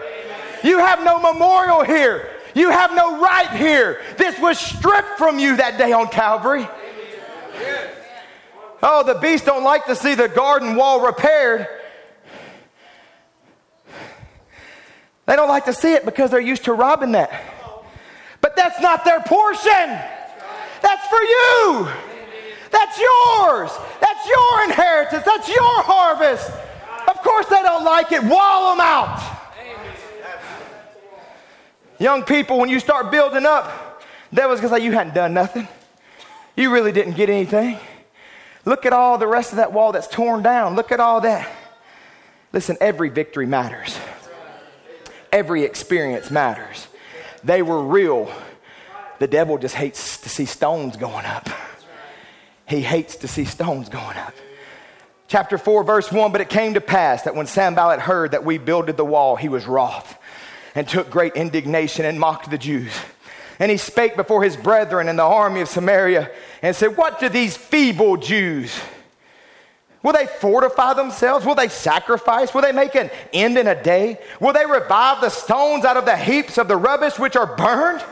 [0.64, 2.37] You have no memorial here.
[2.58, 4.02] You have no right here.
[4.18, 6.68] This was stripped from you that day on Calvary.
[8.82, 11.68] Oh, the beasts don't like to see the garden wall repaired.
[15.28, 17.30] They don't like to see it because they're used to robbing that.
[18.42, 20.02] But that's not their portion.
[20.82, 21.88] That's for you.
[22.72, 23.70] That's yours.
[24.02, 25.24] That's your inheritance.
[25.24, 26.50] That's your harvest.
[27.08, 28.24] Of course, they don't like it.
[28.24, 29.47] Wall them out.
[31.99, 34.03] Young people, when you start building up,
[34.34, 35.68] devil's gonna say you hadn't done nothing.
[36.56, 37.78] You really didn't get anything.
[38.65, 40.76] Look at all the rest of that wall that's torn down.
[40.76, 41.49] Look at all that.
[42.53, 43.98] Listen, every victory matters.
[45.32, 46.88] Every experience matters.
[47.44, 48.32] They were real.
[49.19, 51.49] The devil just hates to see stones going up.
[52.68, 54.34] He hates to see stones going up.
[55.28, 58.57] Chapter 4, verse 1 But it came to pass that when Sanballat heard that we
[58.57, 60.18] builded the wall, he was wroth
[60.78, 62.94] and took great indignation and mocked the Jews.
[63.58, 66.30] And he spake before his brethren in the army of Samaria
[66.62, 68.80] and said, What do these feeble Jews?
[70.04, 71.48] Will they fortify themselves?
[71.48, 72.54] Will they sacrifice?
[72.54, 74.20] Will they make an end in a day?
[74.40, 78.06] Will they revive the stones out of the heaps of the rubbish which are burned?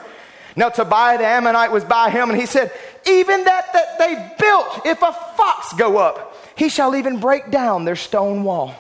[0.56, 2.72] Now Tobiah the Ammonite was by him, and he said,
[3.06, 7.86] Even that that they built, if a fox go up, he shall even break down
[7.86, 8.74] their stone wall.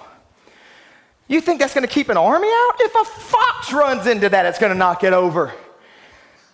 [1.28, 2.74] You think that's going to keep an army out?
[2.80, 5.54] If a fox runs into that, it's going to knock it over.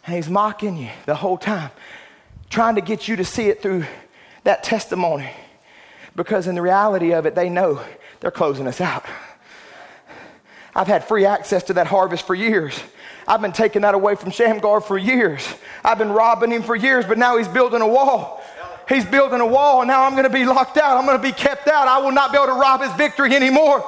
[0.06, 1.72] And he's mocking you the whole time,
[2.50, 3.86] trying to get you to see it through
[4.44, 5.30] that testimony.
[6.16, 7.82] Because in the reality of it, they know
[8.22, 9.06] they're closing us out.
[10.74, 12.82] I've had free access to that harvest for years.
[13.28, 15.48] I've been taking that away from Shamgar for years.
[15.84, 18.42] I've been robbing him for years, but now he's building a wall.
[18.88, 20.98] He's building a wall, and now I'm going to be locked out.
[20.98, 21.88] I'm going to be kept out.
[21.88, 23.86] I will not be able to rob his victory anymore.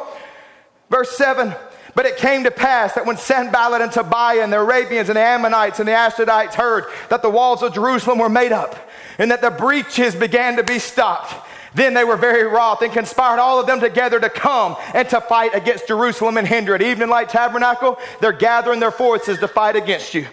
[0.94, 1.56] Verse 7
[1.96, 5.22] But it came to pass that when Sanballat and Tobiah and the Arabians and the
[5.22, 8.76] Ammonites and the Ashdodites heard that the walls of Jerusalem were made up
[9.18, 11.34] and that the breaches began to be stopped,
[11.74, 15.20] then they were very wroth and conspired all of them together to come and to
[15.20, 16.84] fight against Jerusalem and hinder it.
[16.84, 20.28] Evening Light Tabernacle, they're gathering their forces to fight against you.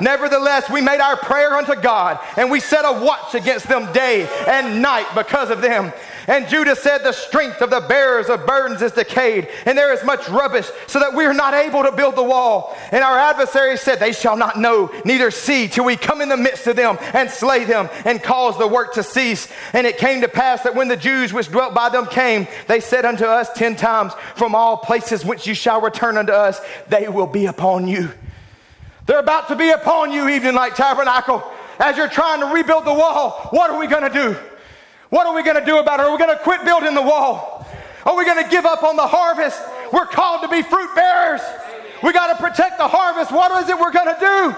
[0.00, 4.26] Nevertheless, we made our prayer unto God, and we set a watch against them day
[4.48, 5.92] and night because of them.
[6.26, 10.04] And Judah said, The strength of the bearers of burdens is decayed, and there is
[10.04, 12.76] much rubbish, so that we are not able to build the wall.
[12.90, 16.36] And our adversaries said, They shall not know, neither see, till we come in the
[16.36, 19.48] midst of them and slay them and cause the work to cease.
[19.72, 22.80] And it came to pass that when the Jews which dwelt by them came, they
[22.80, 27.08] said unto us ten times, From all places whence you shall return unto us, they
[27.08, 28.10] will be upon you.
[29.06, 31.44] They're about to be upon you, Evening Light Tabernacle.
[31.78, 34.36] As you're trying to rebuild the wall, what are we going to do?
[35.10, 36.06] What are we going to do about it?
[36.06, 37.66] Are we going to quit building the wall?
[38.04, 39.60] Are we going to give up on the harvest?
[39.92, 41.40] We're called to be fruit bearers.
[42.02, 43.32] We got to protect the harvest.
[43.32, 44.54] What is it we're going to do?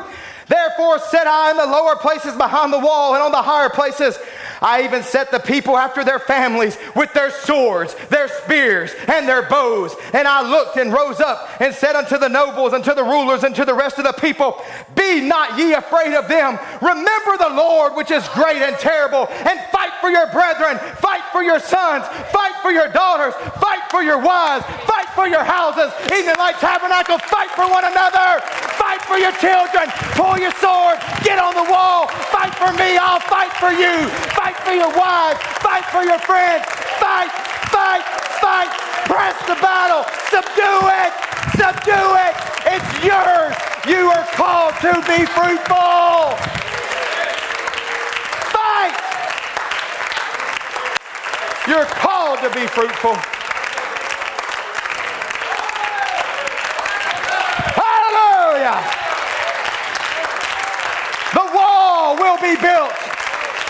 [0.48, 4.18] Therefore, set I in the lower places behind the wall and on the higher places
[4.60, 9.48] I even set the people after their families with their swords, their spears, and their
[9.48, 9.94] bows.
[10.12, 13.44] And I looked and rose up and said unto the nobles and to the rulers
[13.44, 14.60] and to the rest of the people,
[14.96, 16.58] Be not ye afraid of them.
[16.82, 21.42] Remember the Lord, which is great and terrible, and fight for your brethren, fight for
[21.42, 25.92] your sons, fight for your daughters, fight for your wives, fight for your houses.
[26.12, 28.40] Evening Light Tabernacle, fight for one another,
[28.78, 33.20] fight for your children, pull your sword, get on the wall, fight for me, I'll
[33.20, 35.40] fight for you, fight for your wives.
[35.69, 36.65] Fight for your friends.
[37.01, 37.31] Fight,
[37.73, 38.05] fight,
[38.40, 38.70] fight.
[39.06, 40.05] Press the battle.
[40.31, 41.12] Subdue it.
[41.59, 42.35] Subdue it.
[42.73, 43.56] It's yours.
[43.86, 46.36] You are called to be fruitful.
[48.55, 48.94] Fight.
[51.66, 53.16] You're called to be fruitful.
[57.82, 58.78] Hallelujah.
[61.35, 62.96] The wall will be built.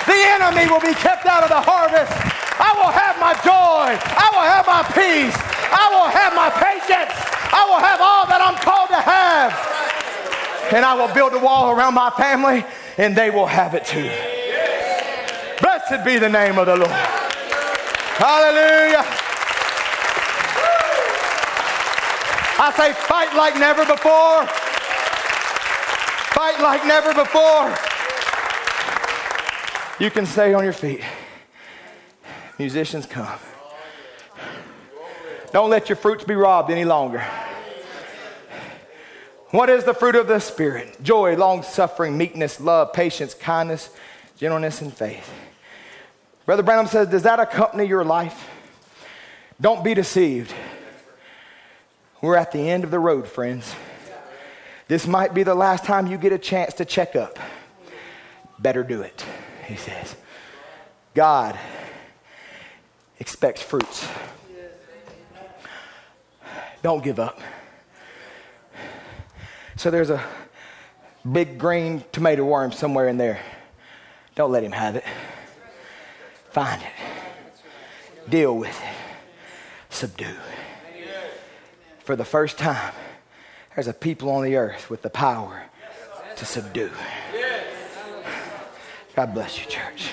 [0.07, 2.15] The enemy will be kept out of the harvest.
[2.63, 3.91] I will have my joy.
[3.99, 5.35] I will have my peace.
[5.75, 7.15] I will have my patience.
[7.51, 9.51] I will have all that I'm called to have.
[10.73, 12.65] And I will build a wall around my family,
[12.99, 14.11] and they will have it too.
[15.61, 17.03] Blessed be the name of the Lord.
[18.23, 19.05] Hallelujah.
[22.61, 24.47] I say, fight like never before.
[26.35, 27.88] Fight like never before.
[29.99, 31.03] You can stay on your feet.
[32.59, 33.39] Musicians come.
[35.53, 37.25] Don't let your fruits be robbed any longer.
[39.51, 41.03] What is the fruit of the Spirit?
[41.03, 43.91] Joy, long suffering, meekness, love, patience, kindness,
[44.37, 45.29] gentleness, and faith.
[46.45, 48.49] Brother Branham says, Does that accompany your life?
[49.61, 50.53] Don't be deceived.
[52.21, 53.75] We're at the end of the road, friends.
[54.87, 57.39] This might be the last time you get a chance to check up.
[58.59, 59.25] Better do it,
[59.69, 60.17] he says.
[61.15, 61.59] God
[63.21, 64.09] expects fruits.
[66.83, 67.41] Don't give up.
[69.77, 70.25] So there's a
[71.31, 73.41] big green tomato worm somewhere in there.
[74.35, 75.05] Don't let him have it.
[76.51, 78.31] Find it.
[78.31, 78.95] Deal with it.
[79.91, 80.37] Subdue.
[82.05, 82.95] For the first time,
[83.75, 85.65] there's a people on the earth with the power
[86.37, 86.91] to subdue.
[89.19, 90.13] God bless you, church.